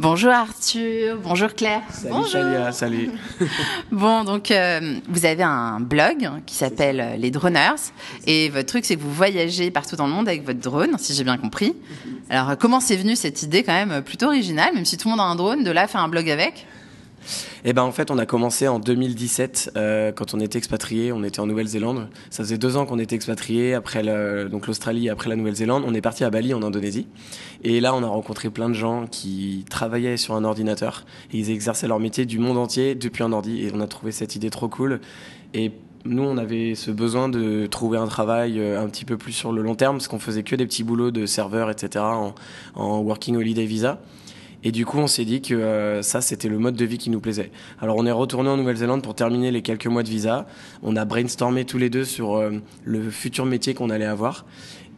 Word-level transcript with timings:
Bonjour 0.00 0.30
Arthur, 0.30 1.18
bonjour 1.24 1.52
Claire. 1.54 1.82
Salut 1.90 2.12
bonjour. 2.12 2.30
Chalia, 2.30 2.70
salut. 2.70 3.10
bon, 3.90 4.22
donc 4.22 4.52
euh, 4.52 5.00
vous 5.08 5.26
avez 5.26 5.42
un 5.42 5.80
blog 5.80 6.28
qui 6.46 6.54
s'appelle 6.54 7.00
euh, 7.00 7.16
Les 7.16 7.32
Droneurs 7.32 7.74
et 8.24 8.48
votre 8.48 8.66
truc 8.66 8.84
c'est 8.84 8.94
que 8.94 9.00
vous 9.00 9.12
voyagez 9.12 9.72
partout 9.72 9.96
dans 9.96 10.06
le 10.06 10.12
monde 10.12 10.28
avec 10.28 10.46
votre 10.46 10.60
drone, 10.60 10.94
si 10.98 11.14
j'ai 11.14 11.24
bien 11.24 11.36
compris. 11.36 11.74
Alors 12.30 12.50
euh, 12.50 12.54
comment 12.54 12.78
c'est 12.78 12.94
venu 12.94 13.16
cette 13.16 13.42
idée 13.42 13.64
quand 13.64 13.72
même 13.72 14.00
plutôt 14.02 14.26
originale, 14.26 14.72
même 14.72 14.84
si 14.84 14.96
tout 14.98 15.08
le 15.08 15.16
monde 15.16 15.20
a 15.20 15.24
un 15.24 15.34
drone, 15.34 15.64
de 15.64 15.70
là 15.72 15.88
faire 15.88 16.00
un 16.00 16.08
blog 16.08 16.30
avec? 16.30 16.64
Eh 17.64 17.72
ben 17.72 17.82
en 17.82 17.92
fait, 17.92 18.10
on 18.10 18.18
a 18.18 18.26
commencé 18.26 18.68
en 18.68 18.78
2017 18.78 19.72
euh, 19.76 20.12
quand 20.12 20.34
on 20.34 20.40
était 20.40 20.58
expatrié. 20.58 21.12
On 21.12 21.22
était 21.24 21.40
en 21.40 21.46
Nouvelle-Zélande. 21.46 22.08
Ça 22.30 22.42
faisait 22.42 22.58
deux 22.58 22.76
ans 22.76 22.86
qu'on 22.86 22.98
était 22.98 23.16
expatrié 23.16 23.74
après 23.74 24.02
donc 24.48 24.66
l'Australie, 24.66 25.08
après 25.08 25.28
la 25.28 25.36
Nouvelle-Zélande. 25.36 25.84
On 25.86 25.94
est 25.94 26.00
parti 26.00 26.24
à 26.24 26.30
Bali 26.30 26.54
en 26.54 26.62
Indonésie. 26.62 27.06
Et 27.64 27.80
là, 27.80 27.94
on 27.94 28.02
a 28.02 28.06
rencontré 28.06 28.50
plein 28.50 28.68
de 28.68 28.74
gens 28.74 29.06
qui 29.06 29.64
travaillaient 29.68 30.16
sur 30.16 30.34
un 30.34 30.44
ordinateur 30.44 31.04
et 31.32 31.38
ils 31.38 31.50
exerçaient 31.50 31.88
leur 31.88 32.00
métier 32.00 32.26
du 32.26 32.38
monde 32.38 32.58
entier 32.58 32.94
depuis 32.94 33.22
un 33.22 33.32
ordi. 33.32 33.64
Et 33.64 33.72
on 33.74 33.80
a 33.80 33.86
trouvé 33.86 34.12
cette 34.12 34.36
idée 34.36 34.50
trop 34.50 34.68
cool. 34.68 35.00
Et 35.54 35.72
nous, 36.04 36.22
on 36.22 36.38
avait 36.38 36.74
ce 36.74 36.90
besoin 36.90 37.28
de 37.28 37.66
trouver 37.66 37.98
un 37.98 38.06
travail 38.06 38.60
euh, 38.60 38.80
un 38.80 38.88
petit 38.88 39.04
peu 39.04 39.16
plus 39.16 39.32
sur 39.32 39.52
le 39.52 39.62
long 39.62 39.74
terme 39.74 39.96
parce 39.96 40.08
qu'on 40.08 40.18
faisait 40.18 40.42
que 40.42 40.56
des 40.56 40.66
petits 40.66 40.84
boulots 40.84 41.10
de 41.10 41.26
serveur, 41.26 41.70
etc. 41.70 42.04
en, 42.04 42.34
en 42.74 42.98
working 43.00 43.36
holiday 43.36 43.66
visa. 43.66 44.00
Et 44.64 44.72
du 44.72 44.84
coup, 44.84 44.98
on 44.98 45.06
s'est 45.06 45.24
dit 45.24 45.40
que 45.40 45.54
euh, 45.54 46.02
ça, 46.02 46.20
c'était 46.20 46.48
le 46.48 46.58
mode 46.58 46.74
de 46.74 46.84
vie 46.84 46.98
qui 46.98 47.10
nous 47.10 47.20
plaisait. 47.20 47.52
Alors, 47.80 47.96
on 47.96 48.06
est 48.06 48.12
retourné 48.12 48.50
en 48.50 48.56
Nouvelle-Zélande 48.56 49.02
pour 49.02 49.14
terminer 49.14 49.52
les 49.52 49.62
quelques 49.62 49.86
mois 49.86 50.02
de 50.02 50.08
visa. 50.08 50.46
On 50.82 50.96
a 50.96 51.04
brainstormé 51.04 51.64
tous 51.64 51.78
les 51.78 51.90
deux 51.90 52.04
sur 52.04 52.36
euh, 52.36 52.60
le 52.84 53.10
futur 53.10 53.46
métier 53.46 53.74
qu'on 53.74 53.90
allait 53.90 54.04
avoir. 54.04 54.46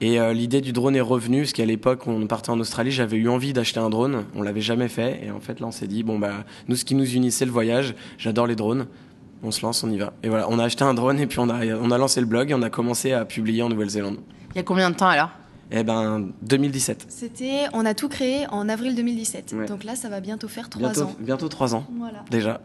Et 0.01 0.19
euh, 0.19 0.33
l'idée 0.33 0.63
du 0.63 0.73
drone 0.73 0.97
est 0.97 1.03
revenue, 1.03 1.43
parce 1.43 1.53
qu'à 1.53 1.67
l'époque, 1.67 2.07
on 2.07 2.27
partait 2.27 2.49
en 2.49 2.59
Australie, 2.59 2.91
j'avais 2.91 3.19
eu 3.19 3.29
envie 3.29 3.53
d'acheter 3.53 3.81
un 3.81 3.91
drone. 3.91 4.25
On 4.35 4.41
l'avait 4.41 4.63
jamais 4.63 4.89
fait. 4.89 5.21
Et 5.23 5.31
en 5.31 5.41
fait, 5.41 5.61
là, 5.61 5.67
on 5.67 5.73
s'est 5.73 5.89
dit, 5.89 6.03
bon, 6.05 6.19
bah, 6.19 6.45
nous, 6.69 6.77
ce 6.77 6.87
qui 6.87 6.95
nous 6.95 7.15
unissait, 7.15 7.45
le 7.45 7.53
voyage. 7.53 7.95
J'adore 8.17 8.47
les 8.47 8.57
drones. 8.57 8.87
On 9.43 9.51
se 9.51 9.61
lance, 9.63 9.85
on 9.85 9.91
y 9.91 9.99
va. 9.99 10.15
Et 10.23 10.31
voilà, 10.31 10.47
on 10.49 10.59
a 10.59 10.65
acheté 10.65 10.85
un 10.85 10.95
drone 10.95 11.19
et 11.19 11.27
puis 11.27 11.39
on 11.39 11.49
a, 11.49 11.67
on 11.67 11.91
a 11.91 11.99
lancé 11.99 12.21
le 12.21 12.27
blog 12.27 12.51
et 12.51 12.55
on 12.55 12.63
a 12.63 12.71
commencé 12.71 13.13
à 13.13 13.25
publier 13.25 13.63
en 13.63 13.69
Nouvelle-Zélande. 13.69 14.19
Il 14.51 14.57
y 14.57 14.59
a 14.59 14.63
combien 14.63 14.91
de 14.91 14.97
temps 14.97 15.09
alors? 15.09 15.31
Eh 15.73 15.85
ben, 15.85 16.31
2017. 16.43 17.07
C'était, 17.09 17.67
on 17.73 17.87
a 17.87 17.95
tout 17.95 18.09
créé 18.09 18.47
en 18.51 18.69
avril 18.69 18.95
2017. 18.97 19.55
Ouais. 19.57 19.67
Donc 19.67 19.85
là, 19.85 19.95
ça 19.95 20.09
va 20.09 20.21
bientôt 20.21 20.49
faire 20.49 20.69
trois 20.69 20.91
Bientôt, 20.91 21.03
ans. 21.11 21.17
bientôt 21.21 21.49
trois 21.49 21.75
ans, 21.75 21.87
Voilà. 21.97 22.25
déjà. 22.31 22.61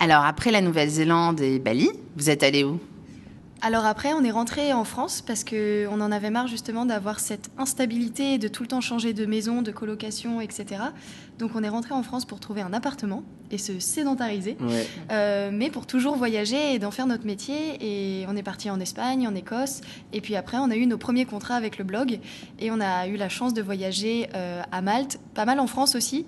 Alors 0.00 0.24
après 0.24 0.50
la 0.50 0.60
Nouvelle-Zélande 0.60 1.40
et 1.40 1.58
Bali, 1.58 1.88
vous 2.16 2.28
êtes 2.28 2.42
allé 2.42 2.64
où? 2.64 2.78
Alors 3.60 3.86
après, 3.86 4.12
on 4.12 4.22
est 4.24 4.30
rentré 4.30 4.72
en 4.74 4.84
France 4.84 5.22
parce 5.22 5.42
que 5.42 5.86
on 5.90 6.00
en 6.00 6.12
avait 6.12 6.30
marre 6.30 6.48
justement 6.48 6.84
d'avoir 6.84 7.18
cette 7.18 7.50
instabilité, 7.56 8.36
de 8.36 8.48
tout 8.48 8.62
le 8.62 8.68
temps 8.68 8.82
changer 8.82 9.14
de 9.14 9.24
maison, 9.24 9.62
de 9.62 9.70
colocation, 9.70 10.40
etc. 10.40 10.82
Donc 11.38 11.52
on 11.54 11.62
est 11.62 11.68
rentré 11.68 11.94
en 11.94 12.02
France 12.02 12.26
pour 12.26 12.40
trouver 12.40 12.60
un 12.60 12.72
appartement 12.72 13.22
et 13.50 13.58
se 13.58 13.78
sédentariser, 13.78 14.56
Ouais. 14.60 14.86
Euh, 15.12 15.50
mais 15.52 15.70
pour 15.70 15.86
toujours 15.86 16.16
voyager 16.16 16.74
et 16.74 16.78
d'en 16.78 16.90
faire 16.90 17.06
notre 17.06 17.24
métier. 17.24 17.78
Et 17.80 18.26
on 18.28 18.36
est 18.36 18.42
parti 18.42 18.68
en 18.70 18.80
Espagne, 18.80 19.26
en 19.26 19.34
Écosse, 19.34 19.80
et 20.12 20.20
puis 20.20 20.36
après 20.36 20.58
on 20.58 20.70
a 20.70 20.76
eu 20.76 20.86
nos 20.86 20.98
premiers 20.98 21.24
contrats 21.24 21.56
avec 21.56 21.78
le 21.78 21.84
blog 21.84 22.18
et 22.60 22.70
on 22.70 22.80
a 22.80 23.06
eu 23.06 23.16
la 23.16 23.28
chance 23.28 23.54
de 23.54 23.62
voyager 23.62 24.28
euh, 24.34 24.62
à 24.72 24.82
Malte, 24.82 25.18
pas 25.34 25.44
mal 25.46 25.58
en 25.58 25.66
France 25.66 25.94
aussi, 25.94 26.26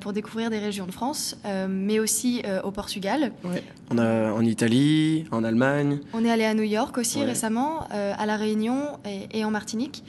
pour 0.00 0.12
découvrir 0.12 0.50
des 0.50 0.58
régions 0.58 0.86
de 0.86 0.92
France, 0.92 1.36
euh, 1.44 1.66
mais 1.68 1.98
aussi 1.98 2.42
euh, 2.46 2.60
au 2.62 2.70
Portugal. 2.70 3.32
Ouais. 3.44 3.62
On 3.90 3.98
a 3.98 4.32
en 4.32 4.42
Italie, 4.44 5.24
en 5.32 5.44
Allemagne. 5.44 6.00
On 6.14 6.24
est 6.24 6.30
allé 6.30 6.44
à 6.44 6.54
New 6.54 6.62
York 6.62 6.96
aussi 6.98 7.18
Ouais. 7.18 7.24
récemment, 7.26 7.86
euh, 7.92 8.12
à 8.16 8.26
La 8.26 8.36
Réunion 8.36 8.98
et, 9.04 9.38
et 9.40 9.44
en 9.44 9.50
Martinique. 9.50 10.04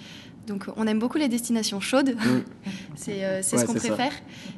Donc 0.45 0.65
on 0.75 0.85
aime 0.87 0.99
beaucoup 0.99 1.17
les 1.17 1.29
destinations 1.29 1.79
chaudes, 1.79 2.17
c'est 2.95 3.23
euh, 3.23 3.39
c'est 3.41 3.55
Ouais, 3.55 3.61
ce 3.61 3.65
qu'on 3.65 3.73
ça. 3.79 3.87
préfère. 3.87 4.11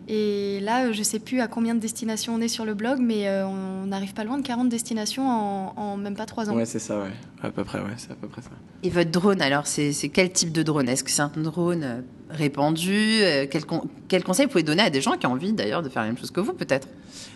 Et 0.07 0.59
là, 0.61 0.85
euh, 0.87 0.93
je 0.93 1.03
sais 1.03 1.19
plus 1.19 1.41
à 1.41 1.47
combien 1.47 1.75
de 1.75 1.79
destinations 1.79 2.33
on 2.33 2.41
est 2.41 2.47
sur 2.47 2.65
le 2.65 2.73
blog, 2.73 2.97
mais 2.99 3.27
euh, 3.27 3.45
on 3.47 3.85
n'arrive 3.85 4.13
pas 4.15 4.23
loin 4.23 4.39
de 4.39 4.43
40 4.43 4.67
destinations 4.67 5.27
en, 5.29 5.73
en 5.77 5.95
même 5.97 6.15
pas 6.15 6.25
3 6.25 6.49
ans. 6.49 6.55
Ouais, 6.55 6.65
c'est 6.65 6.79
ça, 6.79 6.97
ouais. 6.99 7.11
À 7.43 7.51
peu 7.51 7.63
près, 7.63 7.79
ouais, 7.81 7.93
c'est 7.97 8.11
à 8.11 8.15
peu 8.15 8.27
près 8.27 8.41
ça. 8.41 8.49
Et 8.81 8.89
votre 8.89 9.11
drone 9.11 9.41
alors, 9.43 9.67
c'est 9.67 9.91
quel 10.11 10.31
type 10.31 10.51
de 10.51 10.63
drone? 10.63 10.89
Est-ce 10.89 11.03
que 11.03 11.11
c'est 11.11 11.21
un 11.21 11.31
drone 11.35 11.83
euh, 11.83 12.01
répandu 12.29 13.21
Euh, 13.21 13.45
quel, 13.49 13.65
con- 13.65 13.83
quel 14.07 14.23
conseil 14.23 14.45
vous 14.45 14.51
pouvez 14.51 14.63
donner 14.63 14.83
à 14.83 14.89
des 14.89 15.01
gens 15.01 15.13
qui 15.17 15.27
ont 15.27 15.31
envie 15.31 15.53
d'ailleurs 15.53 15.81
de 15.81 15.89
faire 15.89 16.01
la 16.01 16.09
même 16.09 16.17
chose 16.17 16.31
que 16.31 16.39
vous 16.39 16.53
peut-être? 16.53 16.87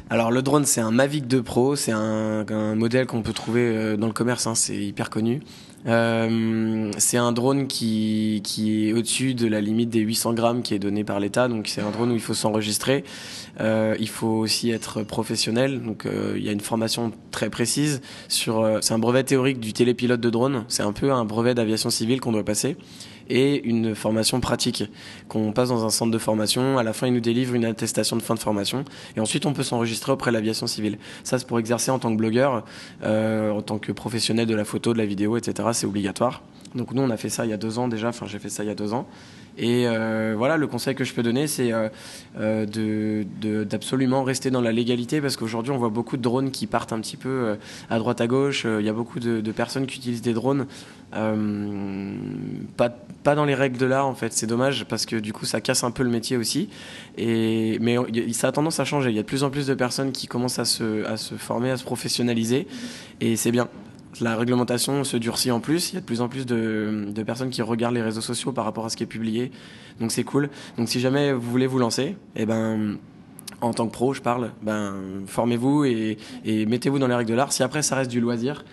Alors, 0.10 0.32
le 0.32 0.42
drone, 0.42 0.66
c'est 0.66 0.82
un 0.82 0.92
Mavic 0.92 1.28
2 1.28 1.44
Pro. 1.44 1.76
C'est 1.76 1.92
un, 1.92 2.76
modèle 2.76 3.06
qu'on 3.06 3.22
peut 3.22 3.34
trouver 3.34 3.62
euh, 3.62 3.98
dans 3.98 4.08
le 4.08 4.14
commerce, 4.14 4.48
hein, 4.48 4.56
c'est 4.56 4.76
hyper 4.76 5.10
connu. 5.10 5.42
Euh, 5.88 6.92
c'est 6.98 7.18
un 7.18 7.32
drone 7.32 7.68
qui, 7.68 8.42
est 8.58 8.94
au-dessus 8.94 9.34
de 9.36 9.48
la 9.48 9.62
limite 9.62 9.90
des 9.90 10.00
800 10.00 10.34
grammes 10.34 10.62
qui 10.64 10.74
est 10.74 10.80
donnée 10.80 11.04
par 11.04 11.20
l'État. 11.20 11.48
Donc, 11.48 11.68
c'est 11.68 11.82
un 11.82 11.92
drone 11.92 12.12
où 12.12 12.16
il 12.16 12.22
faut 12.22 12.34
s'enregistrer. 12.34 13.04
Il 13.60 14.10
faut 14.10 14.28
aussi 14.28 14.72
être 14.72 15.04
professionnel. 15.04 15.82
Donc, 15.82 16.06
il 16.36 16.44
y 16.44 16.50
a 16.50 16.52
une 16.52 16.60
formation 16.60 17.12
très 17.32 17.50
précise 17.50 18.02
sur. 18.28 18.80
c'est 18.82 18.94
un 18.94 19.00
brevet 19.00 19.24
théorique 19.24 19.60
du 19.60 19.74
télépilote 19.74 20.22
de 20.22 20.30
drone. 20.30 20.66
C'est 20.68 20.84
un 20.84 20.94
peu 20.94 21.12
un 21.12 21.24
brevet 21.24 21.54
d'aviation 21.54 21.90
civile 21.90 22.20
qu'on 22.20 22.32
doit 22.32 22.44
passer. 22.46 22.76
Et 23.30 23.64
une 23.68 23.96
formation 23.96 24.40
pratique 24.40 24.84
qu'on 25.28 25.52
passe 25.52 25.70
dans 25.70 25.86
un 25.86 25.90
centre 25.90 26.12
de 26.12 26.18
formation. 26.18 26.78
À 26.78 26.84
la 26.84 26.94
fin, 26.94 27.08
ils 27.08 27.14
nous 27.14 27.20
délivrent 27.20 27.56
une 27.56 27.66
attestation 27.66 28.16
de 28.16 28.22
fin 28.22 28.34
de 28.34 28.40
formation. 28.40 28.86
Et 29.16 29.20
ensuite, 29.20 29.46
on 29.46 29.54
peut 29.54 29.64
s'enregistrer 29.64 30.12
auprès 30.12 30.32
de 30.32 30.36
l'aviation 30.36 30.68
civile. 30.68 30.98
Ça, 31.24 31.38
c'est 31.38 31.48
pour 31.48 31.60
exercer 31.60 31.92
en 31.92 32.00
tant 32.00 32.12
que 32.12 32.18
blogueur, 32.18 32.66
euh, 33.04 33.52
en 33.52 33.62
tant 33.62 33.78
que 33.78 33.92
professionnel 33.92 34.48
de 34.48 34.56
la 34.56 34.66
photo, 34.66 34.94
de 34.94 34.98
la 34.98 35.06
vidéo, 35.06 35.38
etc. 35.38 35.70
C'est 35.74 35.86
obligatoire. 35.86 36.42
Donc 36.76 36.94
nous, 36.94 37.02
on 37.02 37.10
a 37.10 37.18
fait 37.18 37.30
ça 37.30 37.46
il 37.46 37.50
y 37.50 37.54
a 37.54 37.58
deux 37.58 37.80
ans 37.80 37.88
déjà. 37.88 38.10
Enfin, 38.10 38.26
j'ai 38.28 38.40
fait 38.40 38.50
ça 38.50 38.64
il 38.64 38.68
y 38.68 38.72
a 38.72 38.76
deux 38.76 38.94
ans. 38.94 39.08
Et 39.60 39.88
euh, 39.88 40.36
voilà, 40.38 40.56
le 40.56 40.68
conseil 40.68 40.96
que 40.96 41.04
je 41.04 41.14
peux 41.14 41.22
donner, 41.22 41.48
c'est 41.48 41.74
euh, 41.74 41.90
euh, 42.40 43.66
d'absolument 43.66 44.24
rester 44.24 44.52
dans 44.52 44.62
la 44.62 44.72
légalité 44.72 45.20
parce 45.20 45.36
qu'aujourd'hui, 45.36 45.74
on 45.74 45.78
voit 45.78 45.90
beaucoup 45.90 46.16
de 46.16 46.22
drones 46.22 46.50
qui 46.50 46.66
partent 46.66 46.94
un 46.94 47.02
petit 47.02 47.18
peu 47.18 47.58
à 47.90 48.00
droite 48.00 48.22
à 48.22 48.28
gauche. 48.28 48.66
Il 48.66 48.86
y 48.86 48.90
a 48.90 48.94
beaucoup 48.94 49.20
de, 49.20 49.52
personnes 49.52 49.86
qui 49.86 49.98
utilisent 49.98 50.22
des 50.22 50.34
drones 50.34 50.66
pas, 51.12 53.36
dans 53.36 53.46
les 53.46 53.56
règles 53.56 53.78
de 53.78 53.86
l'art 53.86 54.08
en 54.08 54.16
fait. 54.16 54.32
C'est 54.32 54.48
dommage 54.48 54.86
parce 54.86 55.06
que 55.06 55.18
du 55.18 55.34
coup, 55.34 55.46
ça 55.46 55.60
casse 55.60 55.84
un 55.84 55.92
peu 55.92 56.04
le 56.04 56.10
métier 56.10 56.38
aussi. 56.38 56.70
Mais 57.18 57.98
ça 58.32 58.48
a 58.48 58.52
tendance 58.54 58.80
à 58.80 58.86
changer. 58.86 59.10
Il 59.10 59.16
y 59.18 59.20
a 59.20 59.24
de 59.24 59.28
plus 59.28 59.44
en 59.44 59.50
plus 59.50 59.68
de 59.68 59.74
personnes 59.74 60.14
qui 60.14 60.28
commencent 60.28 60.60
à 60.60 60.66
se 60.66 61.04
former, 61.38 61.72
à 61.72 61.78
se 61.78 61.84
professionnaliser. 61.84 62.66
Et 63.20 63.36
c'est 63.36 63.52
bien. 63.52 63.68
La 64.22 64.36
réglementation 64.36 65.04
se 65.04 65.18
durcit 65.18 65.52
en 65.52 65.60
plus. 65.60 65.92
Il 65.92 65.96
y 65.96 65.98
a 65.98 66.02
de 66.02 66.06
plus 66.06 66.22
en 66.22 66.28
plus 66.28 66.46
de, 66.46 67.24
personnes 67.26 67.50
qui 67.50 67.62
regardent 67.62 67.96
les 67.96 68.02
réseaux 68.02 68.22
sociaux 68.22 68.52
par 68.52 68.66
rapport 68.66 68.86
à 68.86 68.90
ce 68.90 68.98
qui 68.98 69.04
est 69.04 69.08
publié. 69.08 69.52
Donc 70.00 70.12
c'est 70.12 70.24
cool. 70.24 70.50
Donc 70.78 70.90
si 70.90 71.00
jamais 71.00 71.32
vous 71.32 71.50
voulez 71.50 71.68
vous 71.68 71.80
lancer, 71.80 72.18
eh 72.36 72.46
ben, 72.46 72.98
en 73.62 73.74
tant 73.74 73.88
que 73.88 73.92
pro, 73.92 74.14
je 74.14 74.22
parle, 74.22 74.52
ben, 74.62 74.94
formez-vous 75.28 75.86
et, 75.86 76.18
et 76.44 76.66
mettez-vous 76.66 77.00
dans 77.00 77.08
les 77.08 77.16
règles 77.16 77.30
de 77.30 77.36
l'art. 77.36 77.54
Si 77.54 77.64
après 77.64 77.82
ça 77.82 77.96
reste 77.96 78.12
du 78.12 78.20
loisir, 78.20 78.66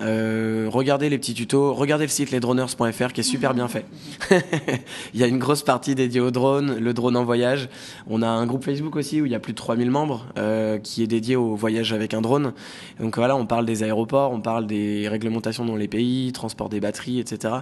euh, 0.00 0.68
regardez 0.70 1.08
les 1.08 1.18
petits 1.18 1.34
tutos, 1.34 1.74
regardez 1.74 2.04
le 2.04 2.10
site 2.10 2.30
lesdroneurs.fr 2.30 3.12
qui 3.12 3.20
est 3.20 3.24
super 3.24 3.54
bien 3.54 3.68
fait. 3.68 3.84
il 5.14 5.20
y 5.20 5.22
a 5.22 5.26
une 5.26 5.38
grosse 5.38 5.62
partie 5.62 5.94
dédiée 5.94 6.20
au 6.20 6.30
drone, 6.30 6.78
le 6.78 6.94
drone 6.94 7.16
en 7.16 7.24
voyage. 7.24 7.68
On 8.08 8.22
a 8.22 8.26
un 8.26 8.46
groupe 8.46 8.64
Facebook 8.64 8.96
aussi 8.96 9.20
où 9.20 9.26
il 9.26 9.32
y 9.32 9.34
a 9.34 9.40
plus 9.40 9.52
de 9.52 9.58
3000 9.58 9.90
membres 9.90 10.26
euh, 10.38 10.78
qui 10.78 11.02
est 11.02 11.06
dédié 11.06 11.36
au 11.36 11.54
voyage 11.54 11.92
avec 11.92 12.14
un 12.14 12.20
drone. 12.20 12.52
Donc 13.00 13.16
voilà, 13.16 13.36
on 13.36 13.46
parle 13.46 13.66
des 13.66 13.82
aéroports, 13.82 14.32
on 14.32 14.40
parle 14.40 14.66
des 14.66 15.08
réglementations 15.08 15.64
dans 15.64 15.76
les 15.76 15.88
pays, 15.88 16.32
transport 16.32 16.68
des 16.68 16.80
batteries, 16.80 17.20
etc. 17.20 17.60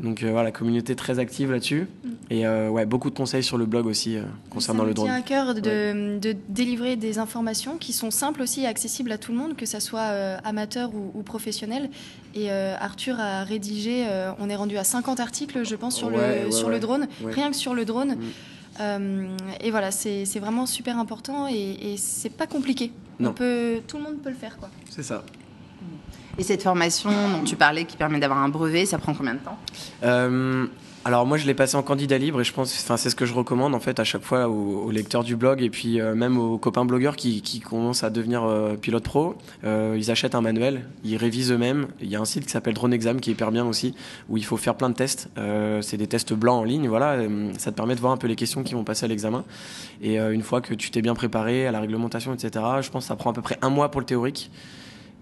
Donc 0.00 0.22
euh, 0.22 0.30
voilà, 0.30 0.44
la 0.44 0.52
communauté 0.52 0.96
très 0.96 1.18
active 1.18 1.52
là-dessus. 1.52 1.86
Et 2.30 2.46
euh, 2.46 2.68
ouais, 2.68 2.86
beaucoup 2.86 3.10
de 3.10 3.14
conseils 3.14 3.42
sur 3.42 3.58
le 3.58 3.66
blog 3.66 3.86
aussi 3.86 4.16
euh, 4.16 4.22
concernant 4.48 4.82
ça 4.82 4.88
le 4.88 4.94
drone. 4.94 5.10
à 5.10 5.20
cœur 5.20 5.54
de, 5.54 6.18
de 6.18 6.34
délivrer 6.48 6.96
des 6.96 7.18
informations 7.18 7.76
qui 7.76 7.92
sont 7.92 8.10
simples 8.10 8.42
aussi 8.42 8.62
et 8.62 8.66
accessibles 8.66 9.12
à 9.12 9.18
tout 9.18 9.32
le 9.32 9.38
monde, 9.38 9.56
que 9.56 9.66
ça 9.66 9.80
soit 9.80 10.00
amateur 10.44 10.94
ou, 10.94 11.12
ou 11.14 11.22
professionnel. 11.22 11.59
Et 12.34 12.50
euh, 12.50 12.76
Arthur 12.80 13.18
a 13.18 13.42
rédigé, 13.44 14.06
euh, 14.08 14.30
on 14.38 14.48
est 14.48 14.56
rendu 14.56 14.76
à 14.78 14.84
50 14.84 15.20
articles, 15.20 15.64
je 15.64 15.74
pense, 15.76 15.96
sur, 15.96 16.08
Ouais, 16.08 16.14
le, 16.42 16.44
ouais, 16.46 16.52
sur 16.52 16.68
ouais. 16.68 16.74
le 16.74 16.80
drone, 16.80 17.08
Ouais. 17.22 17.32
rien 17.32 17.50
que 17.50 17.56
sur 17.56 17.74
le 17.74 17.84
drone. 17.84 18.14
Mm. 18.16 18.18
Euh, 18.80 19.28
et 19.60 19.70
voilà, 19.70 19.90
c'est 19.90 20.24
vraiment 20.40 20.64
super 20.64 20.98
important 20.98 21.48
et, 21.48 21.54
et 21.92 21.96
c'est 21.96 22.30
pas 22.30 22.46
compliqué. 22.46 22.92
On 23.18 23.24
Non. 23.24 23.32
peut, 23.32 23.80
tout 23.86 23.96
le 23.98 24.04
monde 24.04 24.18
peut 24.22 24.30
le 24.30 24.36
faire, 24.36 24.56
quoi. 24.58 24.70
C'est 24.88 25.02
ça. 25.02 25.22
Et 26.38 26.42
cette 26.42 26.62
formation 26.62 27.10
dont 27.10 27.44
tu 27.44 27.56
parlais 27.56 27.84
qui 27.84 27.96
permet 27.96 28.18
d'avoir 28.20 28.38
un 28.38 28.48
brevet, 28.48 28.86
ça 28.86 28.96
prend 28.98 29.12
combien 29.12 29.34
de 29.34 29.40
temps? 29.40 29.58
Euh, 30.04 30.66
alors 31.06 31.24
moi 31.24 31.38
je 31.38 31.46
l'ai 31.46 31.54
passé 31.54 31.76
en 31.76 31.82
candidat 31.82 32.18
libre 32.18 32.42
et 32.42 32.44
je 32.44 32.52
pense, 32.52 32.78
enfin 32.82 32.98
c'est 32.98 33.08
ce 33.08 33.16
que 33.16 33.24
je 33.24 33.32
recommande 33.32 33.74
en 33.74 33.80
fait 33.80 33.98
à 33.98 34.04
chaque 34.04 34.22
fois 34.22 34.48
aux, 34.48 34.90
lecteurs 34.90 35.24
du 35.24 35.34
blog 35.34 35.62
et 35.62 35.70
puis 35.70 35.98
euh, 35.98 36.14
même 36.14 36.38
aux 36.38 36.58
copains 36.58 36.84
blogueurs 36.84 37.16
qui, 37.16 37.40
qui 37.40 37.60
commencent 37.60 38.04
à 38.04 38.10
devenir 38.10 38.44
euh, 38.44 38.76
pilote 38.76 39.04
pro. 39.04 39.34
Euh, 39.64 39.96
ils 39.96 40.10
achètent 40.10 40.34
un 40.34 40.42
manuel, 40.42 40.84
ils 41.02 41.16
révisent 41.16 41.52
eux-mêmes. 41.52 41.86
Il 42.02 42.08
y 42.08 42.16
a 42.16 42.20
un 42.20 42.26
site 42.26 42.44
qui 42.44 42.50
s'appelle 42.50 42.74
Drone 42.74 42.92
Exam 42.92 43.18
qui 43.18 43.30
est 43.30 43.32
hyper 43.32 43.50
bien 43.50 43.64
aussi 43.64 43.94
où 44.28 44.36
il 44.36 44.44
faut 44.44 44.58
faire 44.58 44.74
plein 44.74 44.90
de 44.90 44.94
tests. 44.94 45.30
Euh, 45.38 45.80
c'est 45.80 45.96
des 45.96 46.06
tests 46.06 46.34
blancs 46.34 46.60
en 46.60 46.64
ligne, 46.64 46.86
voilà. 46.88 47.16
Ça 47.56 47.70
te 47.70 47.76
permet 47.76 47.94
de 47.94 48.00
voir 48.00 48.12
un 48.12 48.18
peu 48.18 48.26
les 48.26 48.36
questions 48.36 48.62
qui 48.62 48.74
vont 48.74 48.84
passer 48.84 49.06
à 49.06 49.08
l'examen. 49.08 49.44
Et 50.02 50.18
une 50.18 50.42
fois 50.42 50.60
que 50.60 50.74
tu 50.74 50.90
t'es 50.90 51.02
bien 51.02 51.14
préparé 51.14 51.66
à 51.66 51.72
la 51.72 51.80
réglementation, 51.80 52.34
etc. 52.34 52.64
Je 52.82 52.90
pense 52.90 53.04
que 53.04 53.08
ça 53.08 53.16
prend 53.16 53.30
à 53.30 53.32
peu 53.32 53.42
près 53.42 53.58
un 53.62 53.70
mois 53.70 53.90
pour 53.90 54.00
le 54.00 54.06
théorique. 54.06 54.50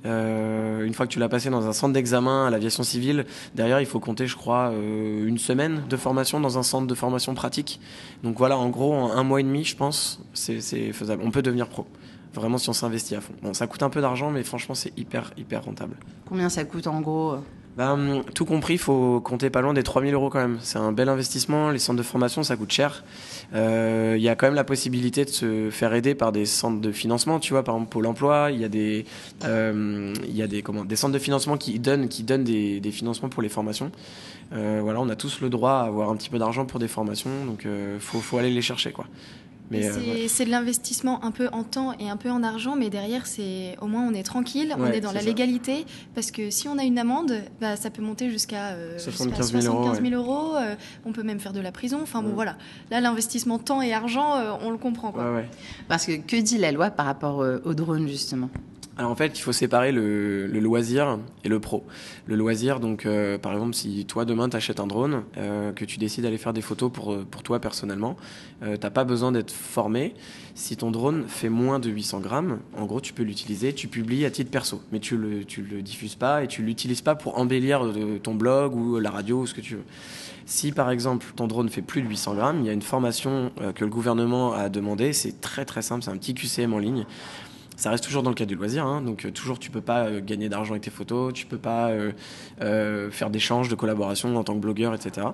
Euh, 0.06 0.84
une 0.84 0.94
fois 0.94 1.06
que 1.06 1.12
tu 1.12 1.18
l'as 1.18 1.28
passé 1.28 1.50
dans 1.50 1.66
un 1.66 1.72
centre 1.72 1.92
d'examen 1.92 2.46
à 2.46 2.50
l'aviation 2.50 2.82
civile, 2.82 3.26
derrière, 3.54 3.80
il 3.80 3.86
faut 3.86 4.00
compter, 4.00 4.26
je 4.26 4.36
crois, 4.36 4.70
euh, 4.70 5.26
une 5.26 5.38
semaine 5.38 5.82
de 5.88 5.96
formation 5.96 6.40
dans 6.40 6.58
un 6.58 6.62
centre 6.62 6.86
de 6.86 6.94
formation 6.94 7.34
pratique. 7.34 7.80
Donc 8.22 8.38
voilà, 8.38 8.56
en 8.56 8.68
gros, 8.68 8.94
en 8.94 9.10
un 9.10 9.22
mois 9.22 9.40
et 9.40 9.44
demi, 9.44 9.64
je 9.64 9.76
pense, 9.76 10.20
c'est 10.34 10.92
faisable. 10.92 11.22
On 11.24 11.30
peut 11.30 11.42
devenir 11.42 11.68
pro. 11.68 11.86
Vraiment, 12.34 12.58
si 12.58 12.68
on 12.68 12.74
s'investit 12.74 13.16
à 13.16 13.20
fond. 13.20 13.32
Bon, 13.42 13.54
ça 13.54 13.66
coûte 13.66 13.82
un 13.82 13.90
peu 13.90 14.00
d'argent, 14.00 14.30
mais 14.30 14.44
franchement, 14.44 14.74
c'est 14.74 14.96
hyper, 14.98 15.32
hyper 15.36 15.64
rentable. 15.64 15.96
Combien 16.28 16.48
ça 16.48 16.64
coûte 16.64 16.86
en 16.86 17.00
gros 17.00 17.38
ben, 17.78 18.24
tout 18.34 18.44
compris, 18.44 18.74
il 18.74 18.78
faut 18.78 19.20
compter 19.20 19.50
pas 19.50 19.60
loin 19.60 19.72
des 19.72 19.84
3000 19.84 20.12
euros 20.12 20.30
quand 20.30 20.40
même. 20.40 20.58
C'est 20.62 20.78
un 20.78 20.90
bel 20.90 21.08
investissement. 21.08 21.70
Les 21.70 21.78
centres 21.78 21.98
de 21.98 22.02
formation, 22.02 22.42
ça 22.42 22.56
coûte 22.56 22.72
cher. 22.72 23.04
Euh, 23.54 24.16
il 24.16 24.22
y 24.22 24.28
a 24.28 24.34
quand 24.34 24.48
même 24.48 24.56
la 24.56 24.64
possibilité 24.64 25.24
de 25.24 25.30
se 25.30 25.70
faire 25.70 25.94
aider 25.94 26.16
par 26.16 26.32
des 26.32 26.44
centres 26.44 26.80
de 26.80 26.90
financement, 26.90 27.38
tu 27.38 27.52
vois, 27.52 27.62
par 27.62 27.76
exemple 27.76 27.90
Pôle 27.90 28.06
emploi. 28.06 28.48
Il 28.50 28.58
y 28.58 28.64
a 28.64 28.68
des, 28.68 29.04
euh, 29.44 30.12
y 30.26 30.42
a 30.42 30.48
des, 30.48 30.62
comment, 30.62 30.84
des 30.84 30.96
centres 30.96 31.14
de 31.14 31.20
financement 31.20 31.56
qui 31.56 31.78
donnent, 31.78 32.08
qui 32.08 32.24
donnent 32.24 32.42
des, 32.42 32.80
des 32.80 32.90
financements 32.90 33.28
pour 33.28 33.44
les 33.44 33.48
formations. 33.48 33.92
Euh, 34.52 34.80
voilà, 34.82 35.00
on 35.00 35.08
a 35.08 35.14
tous 35.14 35.40
le 35.40 35.48
droit 35.48 35.74
à 35.74 35.82
avoir 35.82 36.10
un 36.10 36.16
petit 36.16 36.30
peu 36.30 36.40
d'argent 36.40 36.66
pour 36.66 36.80
des 36.80 36.88
formations, 36.88 37.30
donc 37.46 37.64
il 37.64 38.00
faut, 38.00 38.18
faut 38.18 38.38
aller 38.38 38.50
les 38.50 38.62
chercher, 38.62 38.90
quoi. 38.90 39.06
Euh, 39.72 40.26
c'est 40.28 40.44
de 40.44 40.50
l'investissement 40.50 41.24
un 41.24 41.30
peu 41.30 41.48
en 41.52 41.64
temps 41.64 41.92
et 41.98 42.08
un 42.08 42.16
peu 42.16 42.30
en 42.30 42.42
argent, 42.42 42.76
mais 42.76 42.90
derrière, 42.90 43.26
c'est 43.26 43.76
au 43.80 43.86
moins 43.86 44.06
on 44.08 44.14
est 44.14 44.22
tranquille, 44.22 44.74
on 44.78 44.86
est 44.86 45.00
dans 45.00 45.12
la 45.12 45.22
légalité, 45.22 45.84
parce 46.14 46.30
que 46.30 46.50
si 46.50 46.68
on 46.68 46.78
a 46.78 46.84
une 46.84 46.98
amende, 46.98 47.32
bah, 47.60 47.76
ça 47.76 47.90
peut 47.90 48.02
monter 48.02 48.30
jusqu'à 48.30 48.76
75 48.98 50.00
000 50.02 50.14
euros. 50.14 50.56
Euh, 50.56 50.74
on 51.04 51.12
peut 51.12 51.22
même 51.22 51.40
faire 51.40 51.52
de 51.52 51.60
la 51.60 51.72
prison. 51.72 51.98
Enfin 52.02 52.22
bon, 52.22 52.30
voilà. 52.30 52.56
Là, 52.90 53.00
l'investissement 53.00 53.58
temps 53.58 53.82
et 53.82 53.92
argent, 53.92 54.36
euh, 54.36 54.52
on 54.62 54.70
le 54.70 54.78
comprend. 54.78 55.12
Quoi. 55.12 55.42
Parce 55.88 56.06
que 56.06 56.16
que 56.16 56.36
dit 56.36 56.58
la 56.58 56.72
loi 56.72 56.90
par 56.90 57.06
rapport 57.06 57.44
au 57.64 57.74
drone 57.74 58.08
justement? 58.08 58.50
Alors 58.98 59.12
en 59.12 59.14
fait, 59.14 59.38
il 59.38 59.42
faut 59.42 59.52
séparer 59.52 59.92
le, 59.92 60.48
loisir 60.48 61.20
et 61.44 61.48
le 61.48 61.60
pro. 61.60 61.84
Le 62.26 62.34
loisir, 62.34 62.80
donc 62.80 63.06
euh, 63.06 63.38
par 63.38 63.52
exemple, 63.52 63.74
si 63.74 64.04
toi 64.06 64.24
demain 64.24 64.48
t'achètes 64.48 64.80
un 64.80 64.88
drone, 64.88 65.22
euh, 65.36 65.72
que 65.72 65.84
tu 65.84 65.98
décides 65.98 66.24
d'aller 66.24 66.36
faire 66.36 66.52
des 66.52 66.62
photos 66.62 66.90
pour, 66.90 67.12
euh, 67.12 67.24
pour 67.30 67.44
toi 67.44 67.60
personnellement, 67.60 68.16
euh, 68.64 68.76
t'as 68.76 68.90
pas 68.90 69.04
besoin 69.04 69.30
d'être 69.30 69.52
formé. 69.52 70.14
Si 70.56 70.76
ton 70.76 70.90
drone 70.90 71.26
fait 71.28 71.48
moins 71.48 71.78
de 71.78 71.88
800 71.88 72.18
grammes, 72.18 72.58
en 72.76 72.86
gros, 72.86 73.00
tu 73.00 73.12
peux 73.12 73.22
l'utiliser, 73.22 73.72
tu 73.72 73.86
publies 73.86 74.24
à 74.24 74.32
titre 74.32 74.50
perso, 74.50 74.82
mais 74.90 74.98
tu 74.98 75.16
le, 75.16 75.44
tu 75.44 75.62
le 75.62 75.80
diffuses 75.80 76.16
pas 76.16 76.42
et 76.42 76.48
tu 76.48 76.64
l'utilises 76.64 77.02
pas 77.02 77.14
pour 77.14 77.38
embellir 77.38 77.82
ton 78.24 78.34
blog 78.34 78.74
ou 78.74 78.98
la 78.98 79.12
radio 79.12 79.42
ou 79.42 79.46
ce 79.46 79.54
que 79.54 79.60
tu 79.60 79.76
veux. 79.76 79.84
Si 80.44 80.72
par 80.72 80.90
exemple 80.90 81.26
ton 81.36 81.46
drone 81.46 81.68
fait 81.68 81.82
plus 81.82 82.02
de 82.02 82.08
800 82.08 82.34
grammes, 82.34 82.60
il 82.60 82.66
y 82.66 82.70
a 82.70 82.72
une 82.72 82.82
formation 82.82 83.52
que 83.74 83.84
le 83.84 83.90
gouvernement 83.90 84.54
a 84.54 84.70
demandé. 84.70 85.12
C'est 85.12 85.42
très 85.42 85.66
très 85.66 85.82
simple, 85.82 86.02
c'est 86.02 86.10
un 86.10 86.16
petit 86.16 86.34
QCM 86.34 86.72
en 86.72 86.78
ligne 86.78 87.04
ça 87.78 87.90
reste 87.90 88.02
toujours 88.04 88.24
dans 88.24 88.30
le 88.30 88.34
cadre 88.34 88.48
du 88.48 88.56
loisir, 88.56 88.84
hein, 88.84 89.00
donc 89.00 89.24
euh, 89.24 89.30
toujours 89.30 89.58
tu 89.60 89.70
peux 89.70 89.80
pas 89.80 90.06
euh, 90.06 90.20
gagner 90.20 90.48
d'argent 90.48 90.72
avec 90.72 90.82
tes 90.82 90.90
photos, 90.90 91.32
tu 91.32 91.46
peux 91.46 91.58
pas 91.58 91.90
euh, 92.60 93.10
faire 93.10 93.30
d'échanges, 93.30 93.68
de 93.68 93.76
collaboration 93.76 94.36
en 94.36 94.42
tant 94.42 94.54
que 94.54 94.58
blogueur, 94.58 94.94
etc. 94.94 95.28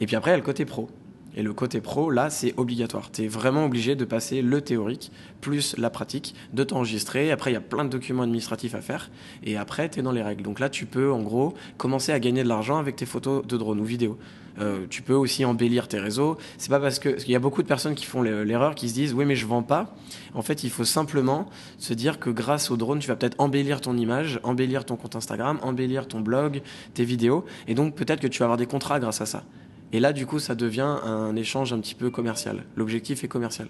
Et 0.00 0.06
puis 0.06 0.14
après, 0.14 0.30
il 0.30 0.34
y 0.34 0.34
a 0.34 0.38
le 0.38 0.44
côté 0.44 0.66
pro. 0.66 0.90
Et 1.36 1.42
le 1.42 1.52
côté 1.52 1.80
pro, 1.80 2.10
là, 2.10 2.30
c'est 2.30 2.54
obligatoire. 2.56 3.10
Tu 3.12 3.24
es 3.24 3.28
vraiment 3.28 3.66
obligé 3.66 3.94
de 3.94 4.04
passer 4.04 4.40
le 4.40 4.60
théorique 4.62 5.12
plus 5.42 5.76
la 5.76 5.90
pratique, 5.90 6.34
de 6.54 6.64
t'enregistrer. 6.64 7.30
Après, 7.30 7.50
il 7.50 7.54
y 7.54 7.58
a 7.58 7.60
plein 7.60 7.84
de 7.84 7.90
documents 7.90 8.22
administratifs 8.22 8.74
à 8.74 8.80
faire. 8.80 9.10
Et 9.44 9.56
après, 9.56 9.90
tu 9.90 10.00
es 10.00 10.02
dans 10.02 10.12
les 10.12 10.22
règles. 10.22 10.42
Donc 10.42 10.60
là, 10.60 10.70
tu 10.70 10.86
peux, 10.86 11.12
en 11.12 11.22
gros, 11.22 11.54
commencer 11.76 12.12
à 12.12 12.18
gagner 12.18 12.42
de 12.42 12.48
l'argent 12.48 12.78
avec 12.78 12.96
tes 12.96 13.06
photos 13.06 13.46
de 13.46 13.56
drone 13.56 13.80
ou 13.80 13.84
vidéo. 13.84 14.18
Euh, 14.58 14.86
tu 14.88 15.02
peux 15.02 15.14
aussi 15.14 15.44
embellir 15.44 15.88
tes 15.88 15.98
réseaux. 15.98 16.38
C'est 16.56 16.70
pas 16.70 16.80
parce 16.80 16.98
que 16.98 17.10
qu'il 17.10 17.32
y 17.32 17.36
a 17.36 17.38
beaucoup 17.38 17.62
de 17.62 17.68
personnes 17.68 17.94
qui 17.94 18.06
font 18.06 18.22
l'erreur, 18.22 18.74
qui 18.74 18.88
se 18.88 18.94
disent 18.94 19.12
oui 19.12 19.26
mais 19.26 19.36
je 19.36 19.46
vends 19.46 19.62
pas. 19.62 19.94
En 20.34 20.42
fait, 20.42 20.64
il 20.64 20.70
faut 20.70 20.84
simplement 20.84 21.46
se 21.78 21.92
dire 21.92 22.18
que 22.18 22.30
grâce 22.30 22.70
au 22.70 22.76
drone, 22.76 22.98
tu 22.98 23.08
vas 23.08 23.16
peut-être 23.16 23.38
embellir 23.38 23.80
ton 23.80 23.96
image, 23.96 24.40
embellir 24.42 24.84
ton 24.84 24.96
compte 24.96 25.16
Instagram, 25.16 25.58
embellir 25.62 26.08
ton 26.08 26.20
blog, 26.20 26.62
tes 26.94 27.04
vidéos, 27.04 27.44
et 27.68 27.74
donc 27.74 27.94
peut-être 27.94 28.20
que 28.20 28.26
tu 28.26 28.38
vas 28.38 28.46
avoir 28.46 28.56
des 28.56 28.66
contrats 28.66 28.98
grâce 28.98 29.20
à 29.20 29.26
ça. 29.26 29.44
Et 29.92 30.00
là, 30.00 30.12
du 30.12 30.26
coup, 30.26 30.38
ça 30.38 30.54
devient 30.54 30.96
un 31.04 31.36
échange 31.36 31.72
un 31.72 31.80
petit 31.80 31.94
peu 31.94 32.10
commercial. 32.10 32.64
L'objectif 32.76 33.24
est 33.24 33.28
commercial. 33.28 33.68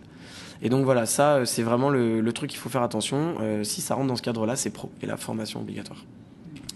Et 0.63 0.69
donc 0.69 0.85
voilà, 0.85 1.07
ça, 1.07 1.37
euh, 1.37 1.45
c'est 1.45 1.63
vraiment 1.63 1.91
le, 1.91 2.33
truc 2.33 2.51
qu'il 2.51 2.59
faut 2.59 2.69
faire 2.69 2.83
attention. 2.83 3.37
Euh, 3.41 3.65
si 3.65 3.81
ça 3.81 3.95
rentre 3.95 4.09
dans 4.09 4.17
ce 4.17 4.23
cadre-là, 4.23 4.57
c'est 4.57 4.71
pro 4.71 4.91
et 5.03 5.07
la 5.07 5.17
formation 5.17 5.61
obligatoire. 5.61 6.05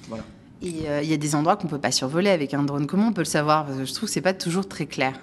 Voilà. 0.09 0.25
Et 0.63 0.89
euh, 0.89 1.03
il 1.03 1.09
y 1.09 1.15
a 1.15 1.17
des 1.17 1.35
endroits 1.35 1.57
qu'on 1.57 1.69
peut 1.69 1.79
pas 1.79 1.91
survoler 1.91 2.31
avec 2.31 2.53
un 2.53 2.63
drone. 2.63 2.87
Comment 2.87 3.09
on 3.09 3.13
peut 3.13 3.23
le 3.23 3.27
savoir? 3.27 3.65
Parce 3.65 3.79
que 3.79 3.85
je 3.85 3.95
trouve 3.95 4.09
que 4.09 4.13
c'est 4.13 4.21
pas 4.21 4.35
toujours 4.35 4.69
très 4.69 4.87
clair. 4.87 5.15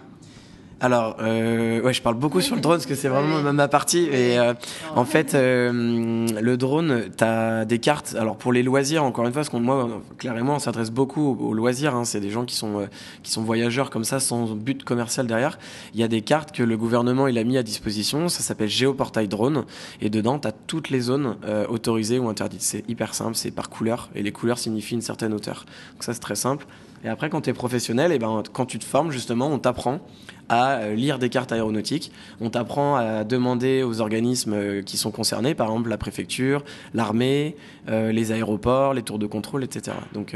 Alors, 0.79 1.17
euh, 1.21 1.81
ouais, 1.81 1.91
je 1.91 2.03
parle 2.03 2.17
beaucoup 2.17 2.39
sur 2.39 2.55
le 2.55 2.61
drone 2.61 2.75
parce 2.75 2.85
que 2.85 2.93
c'est 2.93 3.07
vraiment 3.07 3.41
ma 3.51 3.67
partie. 3.67 4.05
Et 4.11 4.37
euh, 4.37 4.53
en 4.95 5.05
fait, 5.05 5.33
euh, 5.33 6.27
le 6.39 6.57
drone, 6.57 7.05
tu 7.17 7.23
as 7.23 7.65
des 7.65 7.79
cartes. 7.79 8.15
Alors 8.17 8.37
pour 8.37 8.53
les 8.53 8.61
loisirs, 8.61 9.03
encore 9.03 9.25
une 9.25 9.31
fois, 9.31 9.39
parce 9.39 9.49
qu'on 9.49 9.59
moi, 9.59 9.89
clairement, 10.19 10.55
on 10.55 10.59
s'adresse 10.59 10.91
beaucoup 10.91 11.35
aux, 11.39 11.53
loisirs. 11.55 11.95
Hein, 11.95 12.05
c'est 12.05 12.19
des 12.19 12.29
gens 12.29 12.45
qui 12.45 12.55
sont 12.55 12.81
euh, 12.81 12.85
qui 13.23 13.31
sont 13.31 13.41
voyageurs 13.41 13.89
comme 13.89 14.03
ça, 14.03 14.19
sans 14.19 14.53
but 14.53 14.83
commercial 14.83 15.25
derrière. 15.25 15.57
Il 15.95 15.99
y 15.99 16.03
a 16.03 16.07
des 16.07 16.21
cartes 16.21 16.51
que 16.51 16.61
le 16.61 16.77
gouvernement 16.77 17.27
il 17.27 17.39
a 17.39 17.43
mis 17.43 17.57
à 17.57 17.63
disposition. 17.63 18.29
Ça 18.29 18.43
s'appelle 18.43 18.69
Géoportail 18.69 19.27
Drone. 19.27 19.65
Et 20.01 20.11
dedans, 20.11 20.37
tu 20.37 20.47
as 20.47 20.51
toutes 20.51 20.91
les 20.91 20.99
zones 20.99 21.37
euh, 21.45 21.65
autorisées 21.67 22.19
ou 22.19 22.29
interdites. 22.29 22.61
C'est 22.61 22.87
hyper 22.87 23.15
simple. 23.15 23.35
C'est 23.35 23.49
par 23.49 23.71
couleur. 23.71 24.09
Et 24.13 24.21
les 24.21 24.31
couleurs 24.31 24.59
signifient 24.59 24.95
une 24.95 25.01
certaine 25.01 25.33
hauteur. 25.33 25.65
Donc 25.93 26.03
ça, 26.03 26.13
c'est 26.13 26.19
très 26.19 26.35
simple. 26.35 26.67
Et 27.03 27.09
après, 27.09 27.29
quand 27.29 27.41
tu 27.41 27.49
es 27.49 27.53
professionnel, 27.53 28.11
et 28.11 28.15
eh 28.15 28.19
ben, 28.19 28.43
quand 28.53 28.65
tu 28.65 28.79
te 28.79 28.85
formes, 28.85 29.11
justement, 29.11 29.47
on 29.47 29.59
t'apprend 29.59 30.01
à 30.49 30.77
euh, 30.77 30.95
lire 30.95 31.19
des 31.19 31.29
cartes 31.29 31.51
aéronautiques. 31.51 32.11
On 32.41 32.49
t'apprend 32.49 32.95
à 32.95 33.23
demander 33.23 33.83
aux 33.83 34.01
organismes 34.01 34.53
euh, 34.53 34.81
qui 34.81 34.97
sont 34.97 35.11
concernés, 35.11 35.55
par 35.55 35.67
exemple 35.67 35.89
la 35.89 35.97
préfecture, 35.97 36.63
l'armée, 36.93 37.55
euh, 37.89 38.11
les 38.11 38.31
aéroports, 38.31 38.93
les 38.93 39.01
tours 39.01 39.19
de 39.19 39.27
contrôle, 39.27 39.63
etc. 39.63 39.95
Donc 40.13 40.35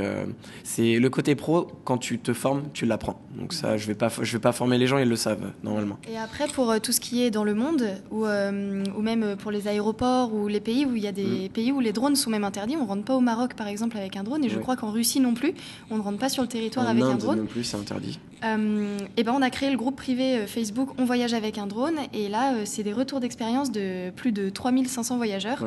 c'est 0.64 1.00
le 1.00 1.10
côté 1.10 1.36
pro. 1.36 1.68
Quand 1.84 1.98
tu 1.98 2.20
te 2.20 2.34
formes, 2.34 2.64
tu 2.74 2.86
l'apprends. 2.86 3.20
Donc 3.38 3.54
ça, 3.54 3.78
je 3.78 3.88
vais 3.88 3.96
pas, 3.96 4.10
je 4.22 4.32
vais 4.32 4.42
pas 4.42 4.52
former 4.52 4.78
les 4.78 4.88
gens, 4.88 4.98
ils 4.98 5.10
le 5.10 5.16
savent 5.16 5.52
normalement. 5.64 5.98
Et 6.10 6.18
après, 6.18 6.48
pour 6.48 6.80
tout 6.82 6.92
ce 6.92 7.00
qui 7.00 7.24
est 7.24 7.32
dans 7.32 7.44
le 7.44 7.54
monde, 7.54 7.88
ou, 8.12 8.26
ou 8.26 9.02
même 9.02 9.36
pour 9.38 9.52
les 9.52 9.68
aéroports 9.68 10.34
ou 10.34 10.48
les 10.48 10.60
pays 10.60 10.86
où 10.86 10.96
il 10.96 11.04
y 11.04 11.08
a 11.08 11.12
des 11.12 11.48
mm. 11.48 11.50
pays 11.50 11.72
où 11.72 11.80
les 11.80 11.94
drones 11.94 12.16
sont 12.16 12.30
même 12.30 12.44
interdits, 12.44 12.76
on 12.78 12.86
rentre 12.86 13.04
pas 13.04 13.16
au 13.16 13.22
Maroc 13.22 13.54
par 13.56 13.68
exemple 13.68 13.98
avec 13.98 14.16
un 14.16 14.24
drone, 14.24 14.44
et 14.44 14.50
je 14.50 14.60
crois 14.60 14.76
qu'en 14.76 14.92
Russie 14.92 15.20
non 15.20 15.34
plus, 15.34 15.54
on 15.90 15.98
ne 15.98 16.02
rentre 16.02 16.18
pas 16.18 16.30
sur 16.30 16.42
le 16.42 16.50
territoire 16.50 16.88
avec 16.88 17.04
un 17.04 17.16
drone. 17.16 17.40
non 17.40 17.46
plus, 17.46 17.64
c'est 17.64 17.78
interdit. 17.78 18.20
et 18.44 19.24
ben 19.24 19.34
on 19.34 19.42
a 19.42 19.50
créé 19.50 19.70
le 19.70 19.78
groupe 19.78 20.01
privé 20.02 20.38
euh, 20.38 20.48
Facebook 20.48 20.90
On 20.98 21.06
voyage 21.06 21.36
avec 21.36 21.60
un 21.60 21.68
drone. 21.68 21.98
Et 22.12 22.28
là, 22.28 22.56
euh, 22.56 22.62
c'est 22.66 22.82
des 22.82 22.92
retours 22.92 23.20
d'expérience 23.20 23.72
de 23.72 24.10
plus 24.10 24.32
de 24.32 24.50
3500 24.50 25.18
voyageurs 25.18 25.64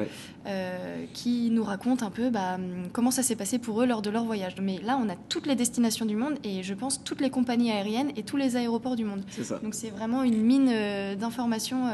euh, 0.47 1.05
qui 1.13 1.51
nous 1.51 1.63
racontent 1.63 2.05
un 2.05 2.11
peu 2.11 2.31
bah, 2.31 2.59
comment 2.93 3.13
ça 3.13 3.23
s'est 3.23 3.37
passé 3.37 3.61
pour 3.61 3.81
eux 3.81 3.87
lors 3.87 4.03
de 4.03 4.11
leur 4.11 4.25
voyage. 4.25 4.57
Mais 4.61 4.81
là, 4.85 4.99
on 5.01 5.09
a 5.09 5.15
toutes 5.29 5.47
les 5.47 5.55
destinations 5.55 6.05
du 6.05 6.17
monde 6.17 6.35
et 6.43 6.65
je 6.65 6.75
pense 6.75 7.05
toutes 7.05 7.21
les 7.21 7.31
compagnies 7.31 7.71
aériennes 7.71 8.11
et 8.17 8.25
tous 8.25 8.37
les 8.37 8.57
aéroports 8.57 8.97
du 8.97 9.05
monde. 9.05 9.23
Donc 9.63 9.75
c'est 9.75 9.91
vraiment 9.91 10.25
une 10.25 10.43
mine 10.43 10.71
d'informations 11.17 11.85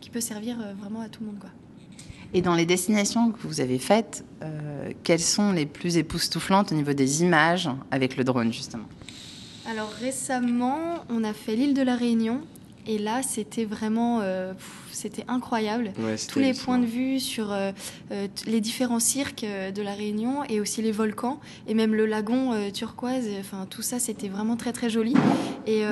qui 0.00 0.10
peut 0.10 0.20
servir 0.20 0.56
vraiment 0.80 1.00
à 1.00 1.08
tout 1.08 1.20
le 1.20 1.26
monde. 1.26 1.38
Quoi. 1.38 1.50
Et 2.34 2.42
dans 2.42 2.54
les 2.54 2.66
destinations 2.66 3.30
que 3.30 3.46
vous 3.46 3.60
avez 3.60 3.78
faites, 3.78 4.24
quelles 5.04 5.20
sont 5.20 5.52
les 5.52 5.66
plus 5.66 5.96
époustouflantes 5.96 6.72
au 6.72 6.74
niveau 6.74 6.92
des 6.92 7.22
images 7.22 7.70
avec 7.90 8.16
le 8.16 8.24
drone, 8.24 8.52
justement? 8.52 8.88
Alors 9.68 9.90
récemment, 9.90 11.04
on 11.10 11.22
a 11.24 11.34
fait 11.34 11.54
l'île 11.54 11.74
de 11.74 11.82
la 11.82 11.94
Réunion 11.94 12.40
et 12.86 12.96
là, 12.96 13.22
c'était 13.22 13.66
vraiment, 13.66 14.20
euh, 14.22 14.54
c'était 14.90 15.26
incroyable. 15.28 15.92
Tous 16.26 16.38
les 16.38 16.54
points 16.54 16.78
de 16.78 16.86
vue 16.86 17.20
sur 17.20 17.52
euh, 17.52 17.72
euh, 18.10 18.28
les 18.46 18.62
différents 18.62 18.98
cirques 18.98 19.44
de 19.44 19.82
la 19.82 19.92
Réunion 19.92 20.42
et 20.48 20.58
aussi 20.58 20.80
les 20.80 20.90
volcans 20.90 21.38
et 21.66 21.74
même 21.74 21.94
le 21.94 22.06
lagon 22.06 22.70
turquoise. 22.72 23.28
Enfin, 23.38 23.66
tout 23.68 23.82
ça, 23.82 23.98
c'était 23.98 24.28
vraiment 24.28 24.56
très 24.56 24.72
très 24.72 24.88
joli. 24.88 25.12
Et 25.66 25.82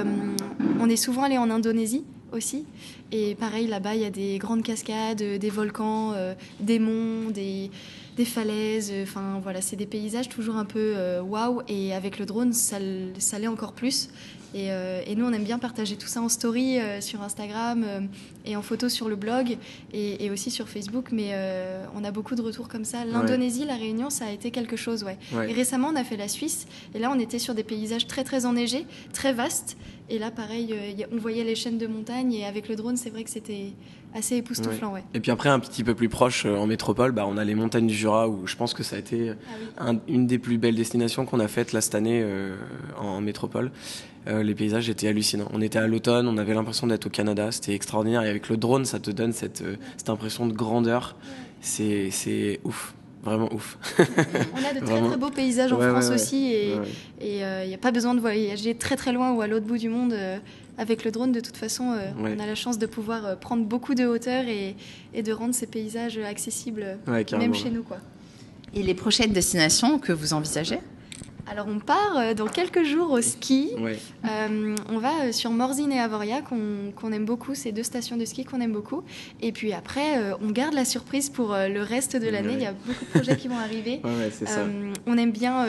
on 0.80 0.88
est 0.88 0.96
souvent 0.96 1.24
allé 1.24 1.36
en 1.36 1.50
Indonésie 1.50 2.04
aussi. 2.32 2.64
Et 3.12 3.34
pareil, 3.34 3.66
là-bas, 3.66 3.94
il 3.94 4.00
y 4.00 4.06
a 4.06 4.10
des 4.10 4.38
grandes 4.38 4.62
cascades, 4.62 5.22
des 5.22 5.50
volcans, 5.50 6.14
des 6.60 6.78
monts, 6.78 7.30
des 7.30 7.70
des 8.16 8.24
falaises. 8.24 8.92
Enfin 9.02 9.40
voilà, 9.42 9.60
c'est 9.60 9.76
des 9.76 9.86
paysages 9.86 10.28
toujours 10.28 10.56
un 10.56 10.64
peu 10.64 10.94
euh, 10.96 11.22
waouh. 11.22 11.62
et 11.68 11.94
avec 11.94 12.18
le 12.18 12.26
drone, 12.26 12.52
ça, 12.52 12.78
ça 13.18 13.38
l'est 13.38 13.46
encore 13.46 13.72
plus. 13.72 14.08
Et, 14.54 14.72
euh, 14.72 15.02
et, 15.06 15.16
nous, 15.16 15.26
on 15.26 15.32
aime 15.32 15.44
bien 15.44 15.58
partager 15.58 15.96
tout 15.96 16.06
ça 16.06 16.22
en 16.22 16.30
story 16.30 16.78
euh, 16.78 17.02
sur 17.02 17.20
Instagram 17.20 18.08
et 18.46 18.56
en 18.56 18.62
photo 18.62 18.88
sur 18.88 19.08
le 19.08 19.16
blog 19.16 19.58
et, 19.92 20.30
aussi 20.30 20.50
sur 20.50 20.68
Facebook. 20.68 21.08
Mais 21.12 21.34
on 21.94 22.04
a 22.04 22.10
beaucoup 22.10 22.34
de 22.34 22.42
retours 22.42 22.68
comme 22.68 22.84
ça. 22.84 23.04
L'Indonésie, 23.04 23.64
la 23.66 23.76
Réunion, 23.76 24.08
ça 24.08 24.26
a 24.26 24.30
été 24.30 24.50
quelque 24.50 24.76
chose, 24.76 25.04
ouais. 25.04 25.18
Et 25.48 25.52
récemment, 25.52 25.88
on 25.92 25.96
a 25.96 26.04
fait 26.04 26.16
la 26.16 26.28
Suisse. 26.28 26.66
Et 26.94 26.98
là, 26.98 27.10
on 27.14 27.18
était 27.18 27.38
sur 27.38 27.54
des 27.54 27.64
paysages 27.64 28.06
très, 28.06 28.24
très 28.24 28.46
enneigés, 28.46 28.86
très 29.12 29.34
vastes. 29.34 29.76
Et 30.08 30.18
là, 30.18 30.30
pareil, 30.30 30.74
on 31.12 31.16
voyait 31.16 31.44
les 31.44 31.54
chaînes 31.54 31.78
de 31.78 31.86
montagne. 31.86 32.32
Et 32.32 32.44
avec 32.44 32.68
le 32.68 32.76
drone, 32.76 32.96
c'est 32.96 33.10
vrai 33.10 33.24
que 33.24 33.30
c'était 33.30 33.72
assez 34.14 34.36
époustouflant. 34.36 34.92
Ouais. 34.92 35.04
Et 35.14 35.20
puis 35.20 35.30
après, 35.30 35.48
un 35.48 35.58
petit 35.58 35.84
peu 35.84 35.94
plus 35.94 36.08
proche, 36.08 36.46
euh, 36.46 36.56
en 36.56 36.66
métropole, 36.66 37.12
bah, 37.12 37.26
on 37.28 37.36
a 37.36 37.44
les 37.44 37.54
montagnes 37.54 37.86
du 37.86 37.94
Jura, 37.94 38.28
où 38.28 38.46
je 38.46 38.56
pense 38.56 38.72
que 38.74 38.82
ça 38.82 38.96
a 38.96 38.98
été 38.98 39.32
ah 39.76 39.92
une 40.08 40.26
des 40.26 40.38
plus 40.38 40.58
belles 40.58 40.74
destinations 40.74 41.26
qu'on 41.26 41.40
a 41.40 41.48
faites 41.48 41.72
là 41.72 41.80
cette 41.80 41.94
année 41.94 42.20
euh, 42.22 42.56
en, 42.98 43.20
métropole. 43.20 43.70
Euh, 44.26 44.42
les 44.42 44.54
paysages 44.54 44.88
étaient 44.88 45.08
hallucinants. 45.08 45.48
On 45.52 45.60
était 45.60 45.78
à 45.78 45.86
l'automne, 45.86 46.26
on 46.28 46.38
avait 46.38 46.54
l'impression 46.54 46.86
d'être 46.86 47.06
au 47.06 47.10
Canada, 47.10 47.52
c'était 47.52 47.74
extraordinaire. 47.74 48.22
Et 48.22 48.28
avec 48.28 48.48
le 48.48 48.56
drone, 48.56 48.84
ça 48.84 48.98
te 48.98 49.10
donne 49.10 49.32
cette, 49.32 49.62
cette 49.96 50.10
impression 50.10 50.46
de 50.46 50.52
grandeur. 50.52 51.16
C'est 51.60 52.60
ouf. 52.64 52.94
Vraiment 53.26 53.52
ouf. 53.52 53.76
On 53.98 54.02
a 54.64 54.72
de 54.74 54.78
très 54.84 54.86
Vraiment. 54.92 55.08
très 55.08 55.16
beaux 55.18 55.30
paysages 55.30 55.72
en 55.72 55.78
Ouais, 55.78 55.88
France 55.90 56.04
ouais, 56.04 56.08
ouais. 56.10 56.14
aussi 56.14 56.46
et 56.52 56.72
Ouais, 56.74 56.80
ouais. 56.80 57.26
et 57.26 57.64
il 57.64 57.68
n'y 57.68 57.74
a 57.74 57.78
pas 57.78 57.90
besoin 57.92 58.14
de 58.14 58.20
voyager 58.20 58.74
très 58.74 58.96
très 58.96 59.12
loin 59.12 59.32
ou 59.32 59.40
à 59.42 59.46
l'autre 59.46 59.66
bout 59.66 59.78
du 59.78 59.88
monde. 59.88 60.12
euh, 60.14 60.38
avec 60.78 61.04
le 61.04 61.10
drone, 61.10 61.32
de 61.32 61.40
toute 61.40 61.56
façon, 61.56 61.92
euh, 61.92 62.22
Ouais. 62.22 62.34
on 62.36 62.38
a 62.38 62.44
la 62.46 62.54
chance 62.54 62.78
de 62.78 62.84
pouvoir 62.84 63.24
euh, 63.24 63.34
prendre 63.34 63.64
beaucoup 63.64 63.94
de 63.94 64.04
hauteur 64.04 64.44
et, 64.46 64.76
et 65.14 65.22
de 65.22 65.32
rendre 65.32 65.54
ces 65.54 65.66
paysages 65.66 66.18
accessibles, 66.18 66.98
euh, 67.08 67.24
même 67.38 67.54
chez 67.54 67.70
nous. 67.70 67.82
Quoi. 67.82 67.96
Et 68.74 68.82
les 68.82 68.92
prochaines 68.92 69.32
destinations 69.32 69.98
que 69.98 70.12
vous 70.12 70.34
envisagez? 70.34 70.80
Alors 71.48 71.66
on 71.68 71.78
part 71.78 72.16
euh, 72.16 72.34
dans 72.34 72.46
quelques 72.46 72.82
jours 72.84 73.12
au 73.12 73.20
ski. 73.20 73.70
Ouais. 73.78 73.98
Euh, 74.28 74.74
on 74.90 74.98
va 74.98 75.12
euh, 75.26 75.32
sur 75.32 75.50
Morzine 75.52 75.92
et 75.92 75.98
Avoria 76.00 76.40
qu'on 76.42 77.12
aime 77.12 77.24
beaucoup, 77.24 77.54
ces 77.54 77.70
deux 77.72 77.84
stations 77.84 78.16
de 78.16 78.24
ski 78.24 78.44
qu'on 78.44 78.60
aime 78.60 78.72
beaucoup. 78.72 79.02
Et 79.40 79.52
puis 79.52 79.72
après, 79.72 80.18
euh, 80.18 80.34
on 80.42 80.50
garde 80.50 80.74
la 80.74 80.84
surprise 80.84 81.30
pour 81.30 81.54
euh, 81.54 81.68
le 81.68 81.82
reste 81.82 82.16
de 82.16 82.28
l'année. 82.28 82.48
Ouais. 82.48 82.54
Il 82.54 82.62
y 82.62 82.66
a 82.66 82.72
beaucoup 82.72 83.04
de 83.04 83.10
projets 83.10 83.36
qui 83.36 83.48
vont 83.48 83.58
arriver. 83.58 84.00
Ouais, 84.16 84.30
ça. 84.30 84.64
On 85.06 85.18
aime 85.18 85.30
bien 85.32 85.66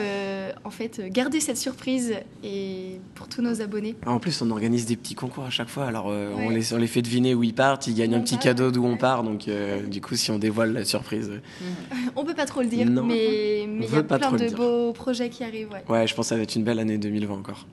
en 0.64 0.70
fait 0.70 1.00
garder 1.10 1.38
cette 1.40 1.58
surprise 1.58 2.14
et 2.42 2.98
pour 3.14 3.28
tous 3.28 3.42
nos 3.42 3.60
abonnés. 3.60 3.94
Ah, 4.06 4.12
En 4.12 4.18
plus, 4.20 4.40
on 4.42 4.50
organise 4.50 4.86
des 4.86 4.96
petits 4.96 5.14
concours 5.14 5.44
à 5.44 5.50
chaque 5.50 5.68
fois. 5.68 5.84
Alors, 5.86 6.06
on, 6.06 6.48
les, 6.48 6.72
on 6.72 6.78
les 6.78 6.86
fait 6.86 7.02
deviner 7.02 7.34
où 7.34 7.42
ils 7.42 7.52
partent. 7.54 7.86
Ils 7.88 7.94
gagnent 7.94 8.14
un 8.14 8.20
petit 8.20 8.38
cadeau 8.38 8.70
d'où 8.70 8.84
on 8.86 8.96
part. 8.96 9.22
Donc, 9.22 9.48
du 9.88 10.00
coup, 10.00 10.16
si 10.16 10.30
on 10.30 10.38
dévoile 10.38 10.72
la 10.72 10.84
surprise. 10.84 11.30
On 12.16 12.24
peut 12.24 12.34
pas 12.34 12.46
trop 12.46 12.62
le 12.62 12.66
dire, 12.68 12.86
Non. 12.88 13.04
mais 13.04 13.62
il 13.64 13.82
y 13.92 13.96
a 13.96 14.02
plein 14.02 14.32
de 14.32 14.38
dire. 14.38 14.56
beaux 14.56 14.92
projets 14.92 15.28
qui 15.28 15.44
arrivent. 15.44 15.67
Ouais. 15.72 15.82
Ouais, 15.88 16.06
je 16.06 16.14
pense 16.14 16.26
que 16.26 16.28
ça 16.30 16.36
va 16.36 16.42
être 16.42 16.56
une 16.56 16.64
belle 16.64 16.78
année 16.78 16.98
2020 16.98 17.34
encore. 17.34 17.66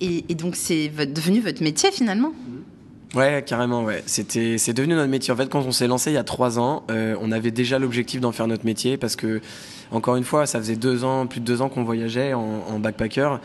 et, 0.00 0.24
et 0.28 0.34
donc 0.34 0.56
c'est 0.56 0.88
devenu 0.88 1.40
votre 1.40 1.62
métier 1.62 1.90
finalement? 1.90 2.32
Ouais, 3.14 3.44
carrément, 3.46 3.84
ouais. 3.84 4.02
C'était, 4.06 4.58
c'est 4.58 4.72
devenu 4.72 4.94
notre 4.94 5.08
métier. 5.10 5.32
En 5.32 5.36
fait, 5.36 5.48
quand 5.48 5.60
on 5.60 5.70
s'est 5.70 5.86
lancé 5.86 6.10
il 6.10 6.14
y 6.14 6.16
a 6.16 6.24
trois 6.24 6.58
ans, 6.58 6.82
euh, 6.90 7.16
on 7.20 7.30
avait 7.30 7.52
déjà 7.52 7.78
l'objectif 7.78 8.20
d'en 8.20 8.32
faire 8.32 8.48
notre 8.48 8.64
métier 8.64 8.96
parce 8.96 9.14
que, 9.14 9.40
encore 9.92 10.16
une 10.16 10.24
fois, 10.24 10.46
ça 10.46 10.58
faisait 10.58 10.74
deux 10.74 11.04
ans, 11.04 11.28
plus 11.28 11.38
de 11.38 11.44
deux 11.44 11.62
ans 11.62 11.68
qu'on 11.68 11.84
voyageait 11.84 12.34
en, 12.34 12.42
en 12.68 12.78
backpacker 12.80 13.38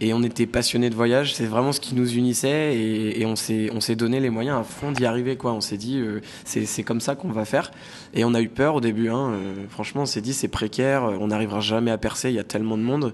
et 0.00 0.14
on 0.14 0.22
était 0.22 0.46
passionnés 0.46 0.90
de 0.90 0.94
voyage. 0.94 1.34
C'est 1.34 1.46
vraiment 1.46 1.72
ce 1.72 1.80
qui 1.80 1.94
nous 1.94 2.14
unissait 2.14 2.74
et, 2.76 3.24
on 3.26 3.36
s'est, 3.36 3.70
on 3.72 3.80
s'est 3.80 3.96
donné 3.96 4.20
les 4.20 4.30
moyens 4.30 4.58
à 4.58 4.62
fond 4.62 4.92
d'y 4.92 5.04
arriver, 5.04 5.36
quoi. 5.36 5.52
On 5.52 5.60
s'est 5.60 5.76
dit, 5.76 5.98
euh, 5.98 6.20
c'est, 6.44 6.64
c'est 6.64 6.82
comme 6.82 7.00
ça 7.00 7.14
qu'on 7.14 7.28
va 7.28 7.44
faire. 7.44 7.70
Et 8.14 8.24
on 8.24 8.34
a 8.34 8.40
eu 8.40 8.48
peur 8.48 8.76
au 8.76 8.80
début, 8.80 9.08
hein. 9.08 9.32
Euh, 9.32 9.54
franchement, 9.68 10.02
on 10.02 10.06
s'est 10.06 10.22
dit, 10.22 10.32
c'est 10.32 10.48
précaire, 10.48 11.04
on 11.04 11.28
n'arrivera 11.28 11.60
jamais 11.60 11.90
à 11.90 11.98
percer, 11.98 12.30
il 12.30 12.34
y 12.34 12.40
a 12.40 12.44
tellement 12.44 12.78
de 12.78 12.82
monde. 12.82 13.12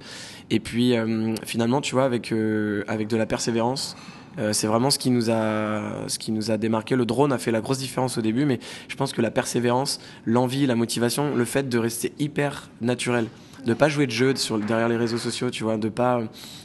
Et 0.51 0.61
puis, 0.61 0.97
euh, 0.97 1.35
finalement, 1.45 1.81
tu 1.81 1.95
vois, 1.95 2.05
avec, 2.05 2.33
euh, 2.33 2.85
avec 2.87 3.09
de 3.09 3.17
la 3.17 3.27
persévérance, 3.27 3.97
euh, 4.39 4.53
c'est 4.53 4.67
vraiment 4.67 4.91
ce 4.91 4.99
qui 4.99 5.11
nous 5.11 5.31
a 5.31 6.09
ce 6.09 6.19
qui 6.19 6.33
nous 6.33 6.51
a 6.51 6.57
démarqué. 6.57 6.97
Le 6.97 7.07
drone 7.07 7.33
a 7.33 7.39
fait 7.39 7.51
la 7.51 7.61
grosse 7.61 7.79
différence 7.79 8.19
au 8.19 8.23
début, 8.23 8.45
mais 8.45 8.59
je 8.89 8.97
pense 8.97 9.13
que 9.13 9.23
la 9.23 9.31
persévérance, 9.31 10.01
l'envie, 10.25 10.67
la 10.67 10.75
motivation, 10.75 11.35
le 11.35 11.45
fait 11.45 11.69
de 11.69 11.79
rester 11.79 12.13
hyper 12.19 12.69
naturel, 12.81 13.27
de 13.65 13.75
pas 13.75 13.89
jouer 13.89 14.07
de 14.07 14.13
jeu 14.13 14.35
derrière 14.67 14.89
les 14.89 14.97
réseaux 14.97 15.19
sociaux, 15.19 15.51
tu 15.51 15.65
vois, 15.65 15.77
de 15.77 15.89
pas 15.89 16.23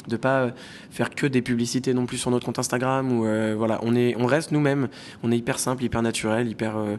de 0.08 0.18
pas 0.18 0.52
faire 0.92 1.10
que 1.10 1.28
des 1.28 1.42
publicités 1.42 1.94
non 1.94 2.06
plus 2.06 2.18
sur 2.18 2.32
notre 2.32 2.46
compte 2.46 2.60
Instagram 2.60 3.12
ou 3.12 3.26
euh, 3.26 3.56
voilà, 3.58 3.80
on 3.84 3.96
est 3.96 4.16
on 4.18 4.26
reste 4.26 4.52
nous-mêmes, 4.52 4.88
on 5.24 5.32
est 5.32 5.38
hyper 5.38 5.60
simple, 5.60 5.84
hyper 5.84 6.02
naturel, 6.02 6.48
hyper 6.48 6.78
euh, 6.78 6.98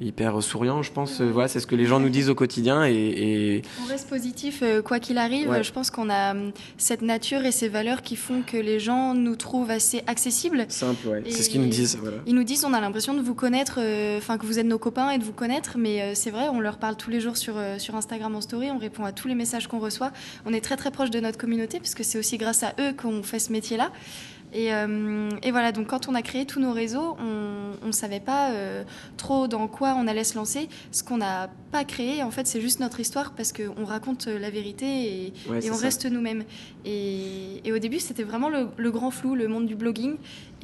hyper 0.00 0.42
souriant, 0.42 0.82
je 0.82 0.92
pense. 0.92 1.20
Euh, 1.20 1.30
voilà, 1.30 1.48
c'est 1.48 1.60
ce 1.60 1.66
que 1.66 1.74
les 1.74 1.86
gens 1.86 2.00
nous 2.00 2.08
disent 2.08 2.30
au 2.30 2.34
quotidien 2.34 2.84
et, 2.84 2.92
et 2.94 3.62
On 3.82 3.86
reste 3.86 4.08
positif 4.08 4.60
euh, 4.62 4.82
quoi 4.82 4.98
qu'il 4.98 5.18
arrive. 5.18 5.48
Ouais. 5.48 5.62
Je 5.62 5.72
pense 5.72 5.90
qu'on 5.90 6.10
a 6.10 6.32
hum, 6.32 6.52
cette 6.78 7.02
nature 7.02 7.44
et 7.44 7.52
ces 7.52 7.68
valeurs 7.68 8.02
qui 8.02 8.16
font 8.16 8.42
que 8.42 8.56
les 8.56 8.80
gens 8.80 9.14
nous 9.14 9.36
trouvent 9.36 9.70
assez 9.70 10.02
accessibles. 10.06 10.66
simple, 10.68 11.06
ouais. 11.08 11.22
C'est 11.28 11.42
ce 11.42 11.50
qu'ils 11.50 11.60
nous 11.60 11.68
disent, 11.68 11.98
voilà. 12.00 12.18
Ils 12.26 12.34
nous 12.34 12.44
disent 12.44 12.64
on 12.64 12.72
a 12.72 12.80
l'impression 12.80 13.14
de 13.14 13.20
vous 13.20 13.34
connaître, 13.34 13.78
euh, 13.78 14.18
enfin 14.18 14.38
que 14.38 14.46
vous 14.46 14.58
êtes 14.58 14.66
nos 14.66 14.78
copains 14.78 15.10
et 15.10 15.18
de 15.18 15.24
vous 15.24 15.32
connaître, 15.32 15.76
mais 15.78 16.02
euh, 16.02 16.12
c'est 16.14 16.30
vrai, 16.30 16.48
on 16.48 16.60
leur 16.60 16.78
parle 16.78 16.96
tous 16.96 17.10
les 17.10 17.20
jours 17.20 17.36
sur, 17.36 17.54
sur 17.78 17.94
Instagram 17.94 18.34
en 18.34 18.40
story, 18.40 18.70
on 18.70 18.78
répond 18.78 19.04
à 19.04 19.12
tous 19.12 19.28
les 19.28 19.34
messages 19.34 19.68
qu'on 19.68 19.78
reçoit. 19.78 20.12
On 20.46 20.52
est 20.52 20.60
très 20.60 20.76
très 20.76 20.90
proche 20.90 21.10
de 21.10 21.20
notre 21.20 21.38
communauté 21.38 21.78
puisque 21.78 22.04
c'est 22.04 22.18
aussi 22.18 22.36
grâce 22.36 22.62
à 22.62 22.74
eux 22.80 22.92
qu'on 22.92 23.22
fait 23.22 23.38
ce 23.38 23.52
métier-là. 23.52 23.90
Et, 24.54 24.72
euh, 24.72 25.28
et 25.42 25.50
voilà, 25.50 25.72
donc 25.72 25.88
quand 25.88 26.08
on 26.08 26.14
a 26.14 26.22
créé 26.22 26.46
tous 26.46 26.60
nos 26.60 26.72
réseaux, 26.72 27.16
on 27.20 27.86
ne 27.86 27.92
savait 27.92 28.20
pas 28.20 28.52
euh, 28.52 28.84
trop 29.16 29.48
dans 29.48 29.66
quoi 29.66 29.96
on 29.98 30.06
allait 30.06 30.22
se 30.22 30.36
lancer. 30.36 30.68
Ce 30.92 31.02
qu'on 31.02 31.16
n'a 31.18 31.50
pas 31.72 31.82
créé, 31.84 32.22
en 32.22 32.30
fait, 32.30 32.46
c'est 32.46 32.60
juste 32.60 32.78
notre 32.78 33.00
histoire 33.00 33.32
parce 33.32 33.52
qu'on 33.52 33.84
raconte 33.84 34.28
euh, 34.28 34.38
la 34.38 34.50
vérité 34.50 34.86
et, 34.86 35.32
Ouais, 35.50 35.58
et 35.58 35.62
c'est 35.62 35.70
on 35.70 35.74
ça. 35.74 35.82
reste 35.82 36.06
nous-mêmes. 36.06 36.44
Et, 36.84 37.66
et 37.68 37.72
au 37.72 37.78
début, 37.78 37.98
c'était 37.98 38.22
vraiment 38.22 38.48
le, 38.48 38.68
le 38.76 38.90
grand 38.92 39.10
flou, 39.10 39.34
le 39.34 39.48
monde 39.48 39.66
du 39.66 39.74
blogging. 39.74 40.14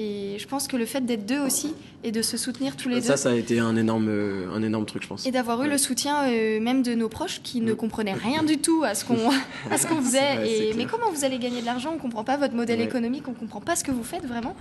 Et 0.02 0.38
je 0.38 0.46
pense 0.46 0.66
que 0.66 0.78
le 0.78 0.86
fait 0.86 1.04
d'être 1.04 1.26
deux 1.26 1.40
aussi 1.40 1.74
et 2.02 2.10
de 2.10 2.22
se 2.22 2.38
soutenir 2.38 2.74
tous 2.76 2.88
les 2.88 3.02
Ça, 3.02 3.10
deux. 3.12 3.16
ça 3.18 3.30
a 3.32 3.34
été 3.34 3.58
un 3.58 3.76
énorme 3.76 4.08
euh, 4.08 4.46
un 4.54 4.62
énorme 4.62 4.86
truc, 4.86 5.02
je 5.02 5.08
pense. 5.08 5.26
Et 5.26 5.30
d'avoir 5.30 5.60
eu 5.60 5.64
Ouais. 5.66 5.70
le 5.72 5.76
soutien 5.76 6.24
euh, 6.30 6.58
même 6.58 6.82
de 6.82 6.94
nos 6.94 7.10
proches 7.10 7.42
qui 7.42 7.60
ne 7.60 7.74
comprenaient 7.74 8.14
rien 8.14 8.42
du 8.42 8.56
tout 8.56 8.82
à 8.82 8.94
ce 8.94 9.04
qu'on 9.04 9.16
qu'on 9.88 10.02
faisait. 10.02 10.36
vrai, 10.36 10.48
et, 10.70 10.74
mais 10.74 10.86
comment 10.86 11.10
vous 11.12 11.24
allez 11.26 11.38
gagner 11.38 11.60
de 11.60 11.66
l'argent? 11.66 11.92
On 11.94 11.98
comprend 11.98 12.24
pas 12.24 12.38
votre 12.38 12.54
modèle 12.54 12.78
Ouais. 12.78 12.86
économique, 12.86 13.28
on 13.28 13.34
comprend 13.34 13.60
pas 13.60 13.76
ce 13.76 13.84
que 13.84 13.90
vous 13.90 14.02
faites 14.04 14.24
vraiment. 14.24 14.56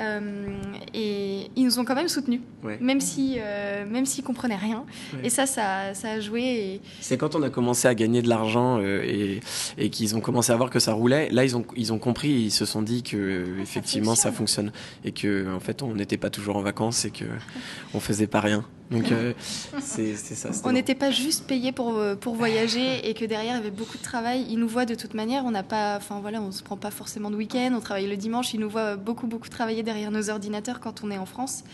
Euh, 0.00 0.20
et 0.94 1.50
ils 1.54 1.64
nous 1.64 1.78
ont 1.78 1.84
quand 1.84 1.94
même 1.94 2.08
soutenus, 2.08 2.40
Ouais. 2.64 2.78
même 2.80 3.00
si 3.00 3.36
même 3.88 4.06
s'ils 4.06 4.24
comprenaient 4.24 4.56
rien. 4.56 4.84
Et 5.22 5.30
ça, 5.30 5.46
ça, 5.46 5.94
ça 5.94 6.10
a 6.12 6.20
joué. 6.20 6.42
Et, 6.42 6.80
C'est 7.00 7.16
quand 7.18 7.36
on 7.36 7.42
a 7.42 7.50
commencé 7.50 7.86
à 7.86 7.94
gagner 7.94 8.22
de 8.22 8.28
l'argent 8.28 8.80
et, 8.80 9.40
et 9.78 9.90
qu'ils 9.90 10.16
ont 10.16 10.20
commencé 10.20 10.50
à 10.50 10.56
voir 10.56 10.70
que 10.70 10.80
ça 10.80 10.92
roulait. 10.92 11.28
Là, 11.30 11.44
ils 11.44 11.56
ont, 11.56 11.64
ils 11.76 11.92
ont 11.92 11.98
compris, 11.98 12.30
ils 12.30 12.50
se 12.50 12.64
sont 12.64 12.82
dit 12.82 13.02
que 13.04 13.16
euh, 13.16 13.60
effectivement 13.62 14.14
ça 14.16 14.32
fonctionne 14.32 14.71
et 15.04 15.12
que 15.12 15.52
en 15.54 15.60
fait 15.60 15.82
on 15.82 15.94
n'était 15.94 16.16
pas 16.16 16.30
toujours 16.30 16.56
en 16.56 16.62
vacances 16.62 17.04
et 17.04 17.10
que 17.10 17.24
on 17.94 18.00
faisait 18.00 18.26
pas 18.26 18.40
rien. 18.40 18.64
Donc 18.92 19.10
euh, 19.10 19.32
c'est 19.80 20.14
ça. 20.16 20.50
On 20.64 20.72
n'était 20.72 20.94
pas 20.94 21.10
juste 21.10 21.46
payé 21.46 21.72
pour, 21.72 21.96
euh, 21.96 22.14
pour 22.14 22.34
voyager 22.34 23.08
et 23.08 23.14
que 23.14 23.24
derrière 23.24 23.54
il 23.54 23.56
y 23.56 23.60
avait 23.60 23.70
beaucoup 23.70 23.96
de 23.96 24.02
travail. 24.02 24.44
Ils 24.50 24.58
nous 24.58 24.68
voient 24.68 24.84
de 24.84 24.94
toute 24.94 25.14
manière. 25.14 25.44
On 25.46 25.50
n'a 25.50 25.62
pas, 25.62 25.96
enfin 25.96 26.20
voilà, 26.20 26.42
on 26.42 26.52
se 26.52 26.62
prend 26.62 26.76
pas 26.76 26.90
forcément 26.90 27.30
de 27.30 27.36
week-end. 27.36 27.72
On 27.74 27.80
travaille 27.80 28.06
le 28.06 28.16
dimanche. 28.16 28.52
Ils 28.52 28.60
nous 28.60 28.68
voient 28.68 28.96
beaucoup 28.96 29.26
beaucoup 29.26 29.48
travailler 29.48 29.82
derrière 29.82 30.10
nos 30.10 30.28
ordinateurs 30.28 30.78
quand 30.80 31.02
on 31.02 31.10
est 31.10 31.18
en 31.18 31.26
France. 31.26 31.64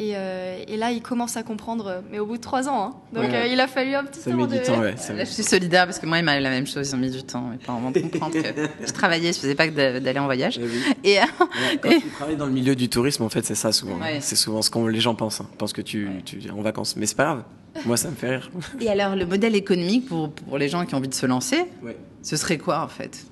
Et, 0.00 0.12
euh, 0.14 0.62
et 0.68 0.76
là, 0.76 0.92
ils 0.92 1.02
commencent 1.02 1.36
à 1.36 1.42
comprendre, 1.42 2.04
mais 2.12 2.20
au 2.20 2.26
bout 2.26 2.36
de 2.36 2.40
trois 2.42 2.68
ans. 2.68 2.84
hein. 2.84 2.94
Donc 3.12 3.24
Ouais, 3.24 3.30
ouais. 3.30 3.36
euh, 3.36 3.52
il 3.52 3.58
a 3.58 3.66
fallu 3.66 3.96
un 3.96 4.04
petit 4.04 4.20
Ça 4.20 4.30
temps 4.30 4.36
met 4.36 4.46
de. 4.46 4.52
du 4.52 4.62
temps, 4.62 4.78
ouais. 4.78 4.94
ça 4.96 5.12
met- 5.12 5.18
Là, 5.18 5.24
je 5.24 5.30
suis 5.30 5.42
solidaire 5.42 5.86
parce 5.86 5.98
que 5.98 6.06
moi, 6.06 6.18
il 6.18 6.24
m'arrive 6.24 6.44
la 6.44 6.50
même 6.50 6.68
chose. 6.68 6.88
Ils 6.88 6.94
ont 6.94 6.98
mis 6.98 7.10
du 7.10 7.22
temps, 7.24 7.42
mes 7.50 7.56
parents, 7.56 7.78
avant 7.78 7.90
de 7.90 7.98
comprendre 7.98 8.34
que 8.40 8.40
je 8.86 8.92
travaillais, 8.92 9.32
je 9.32 9.40
faisais 9.40 9.56
pas 9.56 9.66
que 9.66 9.72
d'a- 9.74 9.98
d'aller 9.98 10.20
en 10.20 10.26
voyage. 10.26 10.60
Eh 10.62 10.64
oui. 10.64 10.82
Et 11.02 11.18
euh, 11.18 11.22
Ouais, 11.40 11.78
Quand 11.82 11.88
tu 12.00 12.08
travailles 12.10 12.36
dans 12.36 12.46
le 12.46 12.52
milieu 12.52 12.76
du 12.76 12.88
tourisme, 12.88 13.24
en 13.24 13.28
fait, 13.28 13.44
c'est 13.44 13.56
ça 13.56 13.72
souvent. 13.72 13.98
Ouais. 13.98 14.18
C'est 14.20 14.36
souvent 14.36 14.62
ce 14.62 14.70
que 14.70 14.78
les 14.78 15.00
gens 15.00 15.16
pensent. 15.16 15.40
Hein. 15.40 15.48
Ils 15.52 15.56
pensent 15.56 15.72
que 15.72 15.82
tu, 15.82 16.08
tu 16.24 16.40
es 16.46 16.50
en 16.50 16.62
vacances. 16.62 16.94
Mais 16.96 17.06
c'est 17.06 17.16
pas 17.16 17.24
grave. 17.24 17.42
Moi, 17.84 17.96
ça 17.96 18.08
me 18.08 18.14
fait 18.14 18.36
rire. 18.36 18.50
Et 18.80 18.88
alors, 18.88 19.16
le 19.16 19.26
modèle 19.26 19.56
économique 19.56 20.06
pour, 20.06 20.30
pour 20.30 20.58
les 20.58 20.68
gens 20.68 20.86
qui 20.86 20.94
ont 20.94 20.98
envie 20.98 21.08
de 21.08 21.14
se 21.14 21.26
lancer, 21.26 21.64
Ouais. 21.82 21.96
ce 22.22 22.36
serait 22.36 22.58
quoi 22.58 22.82
en 22.82 22.88
fait? 22.88 23.26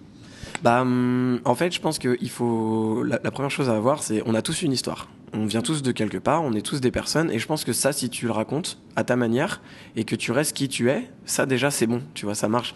Bah, 0.63 0.81
hum, 0.83 1.39
en 1.45 1.55
fait, 1.55 1.73
je 1.73 1.81
pense 1.81 2.01
que 2.01 2.17
il 2.21 2.31
faut. 2.31 3.05
La, 3.05 3.21
la 3.23 3.31
première 3.31 3.51
chose 3.53 3.69
à 3.71 3.77
avoir, 3.77 4.03
c'est 4.03 4.23
on 4.27 4.35
a 4.35 4.43
tous 4.43 4.63
une 4.63 4.73
histoire. 4.73 5.07
On 5.33 5.45
vient 5.47 5.63
tous 5.63 5.83
de 5.83 5.93
quelque 5.93 6.19
part, 6.19 6.43
on 6.43 6.53
est 6.53 6.65
tous 6.65 6.81
des 6.81 6.91
personnes, 6.91 7.31
et 7.31 7.39
je 7.39 7.47
pense 7.47 7.65
que 7.65 7.73
ça, 7.73 7.93
si 7.93 8.09
tu 8.11 8.27
le 8.27 8.33
racontes 8.33 8.79
à 8.95 9.05
ta 9.05 9.17
manière 9.17 9.61
et 9.97 10.05
que 10.05 10.17
tu 10.17 10.33
restes 10.33 10.57
qui 10.57 10.69
tu 10.69 10.91
es, 10.91 11.11
ça 11.25 11.47
déjà 11.47 11.71
c'est 11.71 11.87
bon, 11.87 12.03
tu 12.15 12.25
vois, 12.27 12.35
ça 12.35 12.49
marche. 12.49 12.75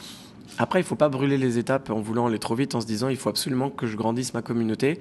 Après, 0.59 0.81
il 0.81 0.85
faut 0.85 0.97
pas 0.97 1.09
brûler 1.09 1.39
les 1.39 1.59
étapes 1.59 1.91
en 1.91 2.01
voulant 2.01 2.27
aller 2.27 2.39
trop 2.39 2.55
vite, 2.55 2.75
en 2.75 2.81
se 2.81 2.87
disant 2.87 3.09
il 3.09 3.17
faut 3.17 3.31
absolument 3.31 3.71
que 3.71 3.87
je 3.87 3.97
grandisse 3.97 4.35
ma 4.35 4.43
communauté. 4.43 4.99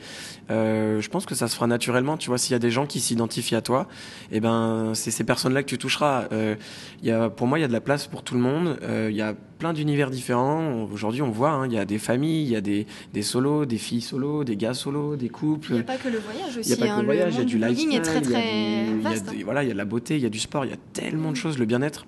Euh, 0.51 1.01
je 1.01 1.10
pense 1.10 1.25
que 1.25 1.36
ça 1.36 1.48
se 1.48 1.56
fera 1.56 1.68
naturellement. 1.68 2.18
Tu 2.18 2.29
vois, 2.29 2.38
s'il 2.38 2.53
y 2.53 2.56
a 2.56 2.60
des 2.60 2.72
gens 2.72 2.86
qui 2.86 3.00
s'identifient 3.00 3.56
à 3.56 3.62
toi, 3.62 3.88
eh 4.32 4.39
ben 4.39 4.91
c'est 4.94 5.12
ces 5.12 5.24
personnes-là 5.24 5.63
que 5.63 5.68
tu 5.68 5.77
toucheras. 5.77 6.25
Euh, 6.32 6.56
il 7.01 7.08
y 7.08 7.12
a, 7.12 7.29
pour 7.29 7.48
moi, 7.48 7.60
il 7.60 7.62
y 7.62 7.65
a 7.65 7.68
de 7.68 7.74
la 7.74 7.82
place 7.82 8.08
pour 8.08 8.24
tout 8.24 8.36
le 8.36 8.41
monde. 8.41 8.77
Euh, 8.84 9.08
il 9.12 9.18
y 9.18 9.22
a 9.22 9.34
plein 9.34 9.74
d'univers 9.74 10.10
différents. 10.10 10.84
Aujourd'hui, 10.94 11.22
on 11.22 11.32
voit, 11.32 11.50
hein, 11.51 11.65
il 11.68 11.74
y 11.74 11.77
a 11.77 11.84
des 11.84 11.98
familles, 12.00 12.44
il 12.44 12.50
y 12.51 12.56
a 12.56 12.62
des, 12.62 12.88
des 13.13 13.22
solos, 13.22 13.65
des 13.65 13.77
filles 13.77 14.00
solos, 14.01 14.46
des 14.46 14.56
gars 14.56 14.74
solos, 14.74 15.18
des 15.18 15.27
couples. 15.29 15.72
Il 15.72 15.75
n'y 15.75 15.79
a 15.82 15.84
pas 15.84 15.98
que 15.98 16.08
le 16.08 16.20
voyage 16.20 16.51
Il 16.53 16.60
aussi. 16.60 16.70
n'y 16.70 16.74
a 16.75 16.77
pas 16.77 16.86
que 16.86 16.91
hein. 16.91 17.00
le 17.01 17.06
voyage, 17.06 17.34
il 17.36 17.39
y 17.39 17.41
a 17.41 17.46
du 17.46 17.58
lifestyle, 17.58 17.89
il 17.89 17.94
y 17.96 17.98
a 17.98 18.00
du- 18.22 18.29
il 18.32 19.41
hein. 19.41 19.41
voilà, 19.44 19.63
il 19.63 19.68
y 19.68 19.72
a 19.72 19.74
de 19.74 19.77
la 19.77 19.86
beauté, 19.86 20.15
il 20.15 20.22
y 20.22 20.25
a 20.25 20.29
du 20.29 20.39
sport, 20.39 20.63
il 20.63 20.72
y 20.72 20.74
a 20.74 20.77
tellement 20.94 21.32
de 21.32 21.36
choses, 21.36 21.58
le 21.60 21.65
bien-être. 21.65 22.06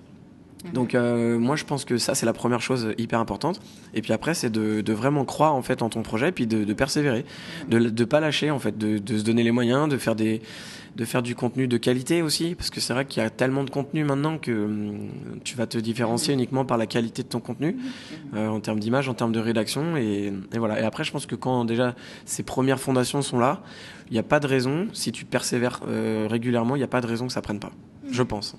Donc 0.72 0.94
euh, 0.94 1.38
moi 1.38 1.56
je 1.56 1.64
pense 1.64 1.84
que 1.84 1.98
ça 1.98 2.14
c'est 2.14 2.26
la 2.26 2.32
première 2.32 2.60
chose 2.60 2.94
hyper 2.98 3.18
importante. 3.18 3.60
Et 3.94 4.02
puis 4.02 4.12
après 4.12 4.34
c'est 4.34 4.50
de, 4.50 4.80
de 4.80 4.92
vraiment 4.92 5.24
croire 5.24 5.54
en 5.54 5.62
fait 5.62 5.82
en 5.82 5.88
ton 5.88 6.02
projet, 6.02 6.32
puis 6.32 6.46
de, 6.46 6.64
de 6.64 6.72
persévérer, 6.72 7.24
de 7.68 7.78
ne 7.78 8.04
pas 8.04 8.20
lâcher 8.20 8.50
en 8.50 8.58
fait, 8.58 8.76
de, 8.78 8.98
de 8.98 9.18
se 9.18 9.24
donner 9.24 9.42
les 9.42 9.50
moyens, 9.50 9.88
de 9.88 9.96
faire 9.96 10.14
des 10.14 10.40
de 10.94 11.06
faire 11.06 11.22
du 11.22 11.34
contenu 11.34 11.68
de 11.68 11.78
qualité 11.78 12.20
aussi, 12.20 12.54
parce 12.54 12.68
que 12.68 12.78
c'est 12.78 12.92
vrai 12.92 13.06
qu'il 13.06 13.22
y 13.22 13.26
a 13.26 13.30
tellement 13.30 13.64
de 13.64 13.70
contenu 13.70 14.04
maintenant 14.04 14.36
que 14.36 14.52
hum, 14.52 15.08
tu 15.42 15.56
vas 15.56 15.66
te 15.66 15.78
différencier 15.78 16.34
uniquement 16.34 16.66
par 16.66 16.76
la 16.76 16.86
qualité 16.86 17.22
de 17.22 17.28
ton 17.28 17.40
contenu, 17.40 17.76
euh, 18.34 18.48
en 18.48 18.60
termes 18.60 18.78
d'image, 18.78 19.08
en 19.08 19.14
termes 19.14 19.32
de 19.32 19.40
rédaction, 19.40 19.96
et, 19.96 20.32
et 20.52 20.58
voilà. 20.58 20.80
Et 20.80 20.84
après 20.84 21.04
je 21.04 21.10
pense 21.10 21.24
que 21.24 21.34
quand 21.34 21.64
déjà 21.64 21.94
ces 22.26 22.42
premières 22.42 22.78
fondations 22.78 23.22
sont 23.22 23.38
là, 23.38 23.62
il 24.10 24.12
n'y 24.12 24.18
a 24.18 24.22
pas 24.22 24.38
de 24.38 24.46
raison, 24.46 24.88
si 24.92 25.12
tu 25.12 25.24
persévères 25.24 25.80
euh, 25.88 26.26
régulièrement, 26.30 26.76
il 26.76 26.80
n'y 26.80 26.84
a 26.84 26.88
pas 26.88 27.00
de 27.00 27.06
raison 27.06 27.26
que 27.26 27.32
ça 27.32 27.40
prenne 27.40 27.58
pas, 27.58 27.72
je 28.10 28.22
pense. 28.22 28.56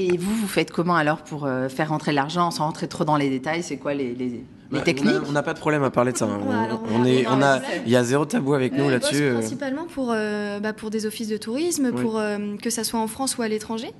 Et 0.00 0.16
vous, 0.16 0.34
vous 0.34 0.48
faites 0.48 0.70
comment 0.70 0.96
alors 0.96 1.18
pour 1.18 1.44
euh, 1.44 1.68
faire 1.68 1.90
rentrer 1.90 2.12
l'argent 2.12 2.50
sans 2.50 2.64
rentrer 2.64 2.88
trop 2.88 3.04
dans 3.04 3.18
les 3.18 3.28
détails? 3.28 3.62
C'est 3.62 3.76
quoi 3.76 3.92
les, 3.92 4.14
les, 4.14 4.42
les 4.72 4.78
Bah, 4.78 4.84
techniques 4.84 5.14
On 5.28 5.32
n'a 5.32 5.42
pas 5.42 5.54
de 5.54 5.58
problème 5.58 5.82
à 5.82 5.90
parler 5.90 6.12
de 6.12 6.16
ça. 6.18 6.26
hein. 6.26 6.40
On- 6.46 6.50
alors, 6.50 6.82
on, 6.90 7.00
on 7.00 7.04
a 7.04 7.08
est, 7.08 7.26
on 7.26 7.42
a, 7.42 7.60
il 7.86 7.90
y 7.92 7.96
a 7.96 8.04
zéro 8.04 8.24
tabou 8.24 8.54
avec 8.54 8.72
nous 8.72 8.84
On 8.84 8.88
là-dessus. 8.88 9.22
euh. 9.22 9.32
principalement 9.38 9.84
pour, 9.86 10.10
euh, 10.12 10.60
bah, 10.60 10.72
pour 10.72 10.90
des 10.90 11.06
offices 11.06 11.28
de 11.28 11.36
tourisme, 11.36 11.90
Oui. 11.94 12.02
pour 12.02 12.18
euh, 12.18 12.38
que 12.62 12.70
ça 12.70 12.84
soit 12.84 13.00
en 13.00 13.06
France 13.08 13.36
ou 13.38 13.42
à 13.42 13.48
l'étranger. 13.48 13.90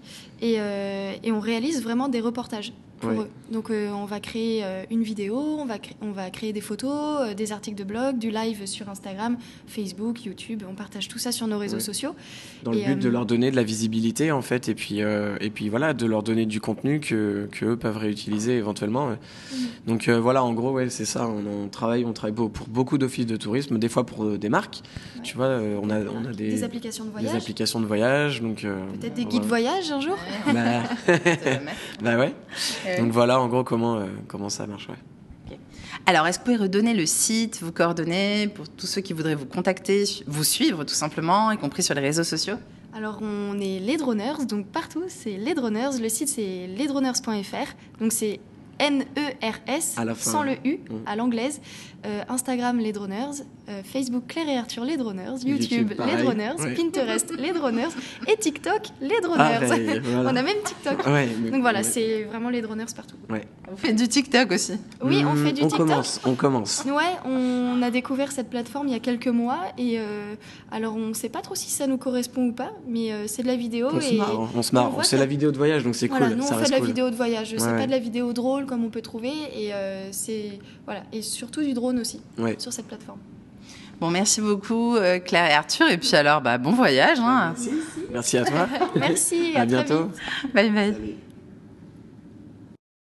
Et, 0.42 0.56
euh, 0.58 1.12
et 1.22 1.32
on 1.32 1.40
réalise 1.40 1.82
vraiment 1.82 2.08
des 2.08 2.20
reportages. 2.20 2.72
pour 3.00 3.08
Ouais. 3.12 3.16
eux. 3.20 3.28
Donc 3.50 3.70
euh, 3.70 3.88
on 3.92 4.04
va 4.04 4.20
créer 4.20 4.60
euh, 4.62 4.82
une 4.90 5.02
vidéo, 5.02 5.34
on 5.38 5.64
va, 5.64 5.78
cré- 5.78 5.96
on 6.02 6.10
va 6.12 6.28
créer 6.28 6.52
des 6.52 6.60
photos, 6.60 6.92
euh, 7.30 7.32
des 7.34 7.50
articles 7.50 7.78
de 7.78 7.82
blog, 7.84 8.18
du 8.18 8.30
live 8.30 8.66
sur 8.66 8.90
Instagram, 8.90 9.38
Facebook, 9.66 10.22
YouTube. 10.26 10.64
On 10.70 10.74
partage 10.74 11.08
tout 11.08 11.18
ça 11.18 11.32
sur 11.32 11.46
nos 11.46 11.56
réseaux 11.56 11.76
Ouais. 11.76 11.80
sociaux. 11.80 12.14
Dans 12.62 12.72
le 12.72 12.80
but 12.84 12.98
de 12.98 13.08
euh, 13.08 13.10
leur 13.12 13.24
donner 13.24 13.50
de 13.50 13.56
la 13.56 13.62
visibilité 13.62 14.32
en 14.32 14.42
fait 14.42 14.68
et 14.68 14.74
puis 14.74 15.00
euh, 15.00 15.36
et 15.40 15.48
puis 15.48 15.70
voilà 15.70 15.94
de 15.94 16.04
leur 16.04 16.22
donner 16.22 16.44
du 16.44 16.60
contenu 16.60 17.00
que, 17.00 17.48
que 17.50 17.64
eux 17.64 17.76
peuvent 17.78 17.96
réutiliser 17.96 18.58
éventuellement 18.58 19.06
ouais. 19.08 19.16
donc 19.86 20.08
euh, 20.08 20.20
voilà 20.20 20.44
en 20.44 20.52
gros 20.60 20.72
ouais 20.72 20.90
c'est 20.90 21.04
ça 21.04 21.26
on, 21.26 21.64
on 21.64 21.68
travaille 21.68 22.04
on 22.04 22.12
travaille 22.12 22.34
pour, 22.34 22.50
pour 22.50 22.68
beaucoup 22.68 22.98
d'offices 22.98 23.26
de 23.26 23.36
tourisme 23.36 23.78
des 23.78 23.88
fois 23.88 24.04
pour 24.06 24.24
euh, 24.24 24.38
des 24.38 24.48
marques 24.48 24.82
Ouais. 25.16 25.22
tu 25.22 25.36
vois 25.36 25.46
euh, 25.46 25.78
on 25.82 25.90
a 25.90 26.00
on 26.00 26.24
a 26.24 26.32
des, 26.32 26.50
Des, 26.50 26.64
applications 26.64 27.04
de 27.04 27.10
des 27.10 27.14
voyage, 27.14 27.34
applications 27.36 27.80
de 27.80 27.86
voyage 27.86 28.40
donc 28.40 28.64
euh, 28.64 28.80
peut-être 29.00 29.14
des 29.14 29.24
guides 29.24 29.44
voyage 29.44 29.90
un 29.90 30.00
jour. 30.00 30.16
bah, 30.46 30.82
bah 32.02 32.16
ouais 32.18 32.34
donc 32.98 33.10
voilà 33.12 33.40
en 33.40 33.48
gros 33.48 33.64
comment 33.64 33.96
euh, 33.96 34.06
comment 34.28 34.48
ça 34.48 34.66
marche 34.66 34.88
ouais. 34.88 34.96
Alors, 36.06 36.26
est-ce 36.26 36.38
que 36.38 36.44
vous 36.44 36.52
pouvez 36.52 36.64
redonner 36.64 36.94
le 36.94 37.04
site, 37.04 37.60
vos 37.62 37.72
coordonnées 37.72 38.48
pour 38.48 38.68
tous 38.68 38.86
ceux 38.86 39.00
qui 39.00 39.12
voudraient 39.12 39.34
vous 39.34 39.44
contacter, 39.44 40.04
vous 40.26 40.44
suivre 40.44 40.84
tout 40.84 40.94
simplement, 40.94 41.50
y 41.50 41.58
compris 41.58 41.82
sur 41.82 41.94
les 41.94 42.00
réseaux 42.00 42.24
sociaux? 42.24 42.56
Alors 42.94 43.18
on 43.22 43.58
est 43.60 43.78
les 43.80 43.96
droneurs, 43.96 44.46
donc 44.46 44.66
partout 44.66 45.02
c'est 45.08 45.36
les 45.36 45.54
droneurs. 45.54 45.92
Le 46.00 46.08
site 46.08 46.28
c'est 46.28 46.66
lesdroneurs.fr, 46.68 48.00
donc 48.00 48.12
c'est 48.12 48.40
N-E-R-S 48.80 49.94
À 49.98 50.04
la 50.04 50.14
fin. 50.14 50.30
sans 50.30 50.42
le 50.42 50.54
U 50.64 50.78
Mm. 50.78 50.94
à 51.06 51.16
l'anglaise. 51.16 51.60
Euh, 52.06 52.22
Instagram 52.28 52.78
les 52.78 52.92
droneurs, 52.92 53.30
euh, 53.68 53.82
Facebook 53.84 54.24
Claire 54.28 54.48
et 54.48 54.56
Arthur 54.56 54.84
les 54.84 54.96
droneurs, 54.96 55.34
YouTube, 55.44 55.92
les 56.06 56.22
droneurs, 56.22 56.58
Ouais. 56.60 56.74
Pinterest 56.74 57.32
les 57.38 57.52
droneurs 57.52 57.90
et 58.26 58.36
TikTok 58.36 58.82
les 59.00 59.20
droneurs. 59.20 59.60
Pareil, 59.60 60.00
voilà. 60.02 60.30
On 60.32 60.36
a 60.36 60.42
même 60.42 60.56
TikTok. 60.64 61.06
Ouais, 61.06 61.28
mais- 61.42 61.50
Donc 61.50 61.60
voilà, 61.60 61.78
ouais. 61.80 61.84
c'est 61.84 62.24
vraiment 62.24 62.50
les 62.50 62.62
droneurs 62.62 62.88
partout. 62.94 63.16
Vous 63.28 63.76
faites 63.76 63.94
du 63.96 64.08
TikTok 64.08 64.50
aussi 64.52 64.72
Oui, 65.02 65.24
on 65.24 65.36
fait 65.36 65.52
du 65.52 65.62
on 65.62 65.68
TikTok. 65.68 65.86
commence 65.88 66.20
on 66.24 66.34
commence 66.34 66.84
Ouais, 66.86 67.04
on 67.24 67.80
a 67.82 67.90
découvert 67.90 68.32
cette 68.32 68.50
plateforme 68.50 68.88
il 68.88 68.92
y 68.92 68.96
a 68.96 69.00
quelques 69.00 69.28
mois 69.28 69.60
et 69.78 69.98
euh, 70.00 70.34
alors 70.72 70.96
on 70.96 71.06
ne 71.08 71.14
sait 71.14 71.28
pas 71.28 71.40
trop 71.40 71.54
si 71.54 71.70
ça 71.70 71.86
nous 71.86 71.98
correspond 71.98 72.46
ou 72.48 72.52
pas, 72.52 72.72
mais 72.88 73.12
euh, 73.12 73.26
c'est 73.28 73.42
de 73.42 73.46
la 73.46 73.56
vidéo 73.56 73.88
on 73.92 74.00
se 74.00 74.14
marre 74.14 74.50
on 74.56 74.62
se 74.62 74.74
marre 74.74 74.86
on 74.88 74.90
voit 74.94 75.04
c'est 75.04 75.16
la 75.18 75.26
vidéo 75.26 75.52
de 75.52 75.56
voyage 75.56 75.84
donc 75.84 75.94
c'est 75.94 76.08
voilà, 76.08 76.26
cool 76.28 76.36
nous 76.36 76.42
ça 76.42 76.48
on 76.48 76.54
fait 76.54 76.60
reste 76.62 76.70
de 76.70 76.74
la 76.74 76.78
cool. 76.80 76.86
vidéo 76.88 77.10
de 77.10 77.14
voyage, 77.16 77.54
c'est 77.56 77.76
pas 77.76 77.86
de 77.86 77.90
la 77.90 77.98
vidéo 77.98 78.32
drôle 78.32 78.66
comme 78.66 78.84
on 78.84 78.90
peut 78.90 79.02
trouver 79.02 79.30
et 79.54 79.72
euh, 79.72 80.08
c'est 80.10 80.58
voilà 80.84 81.02
et 81.12 81.22
surtout 81.22 81.62
du 81.62 81.72
drone 81.72 81.98
aussi 82.00 82.20
Ouais. 82.38 82.56
sur 82.58 82.72
cette 82.72 82.86
plateforme. 82.86 83.18
Bon, 84.00 84.10
merci 84.10 84.40
beaucoup 84.40 84.96
euh, 84.96 85.18
Claire 85.18 85.50
et 85.50 85.54
Arthur. 85.54 85.88
Et 85.90 85.98
puis 85.98 86.14
alors, 86.14 86.40
bah, 86.40 86.56
bon 86.56 86.72
voyage. 86.72 87.18
Hein. 87.20 87.54
merci 88.10 88.38
à 88.38 88.44
toi 88.44 88.66
Merci, 88.96 89.52
à 89.54 89.60
à, 89.60 89.66
très 89.66 89.66
bientôt 89.66 90.04
vite. 90.04 90.54
Bye 90.54 90.70
bye. 90.70 90.92
Salut. 90.92 91.29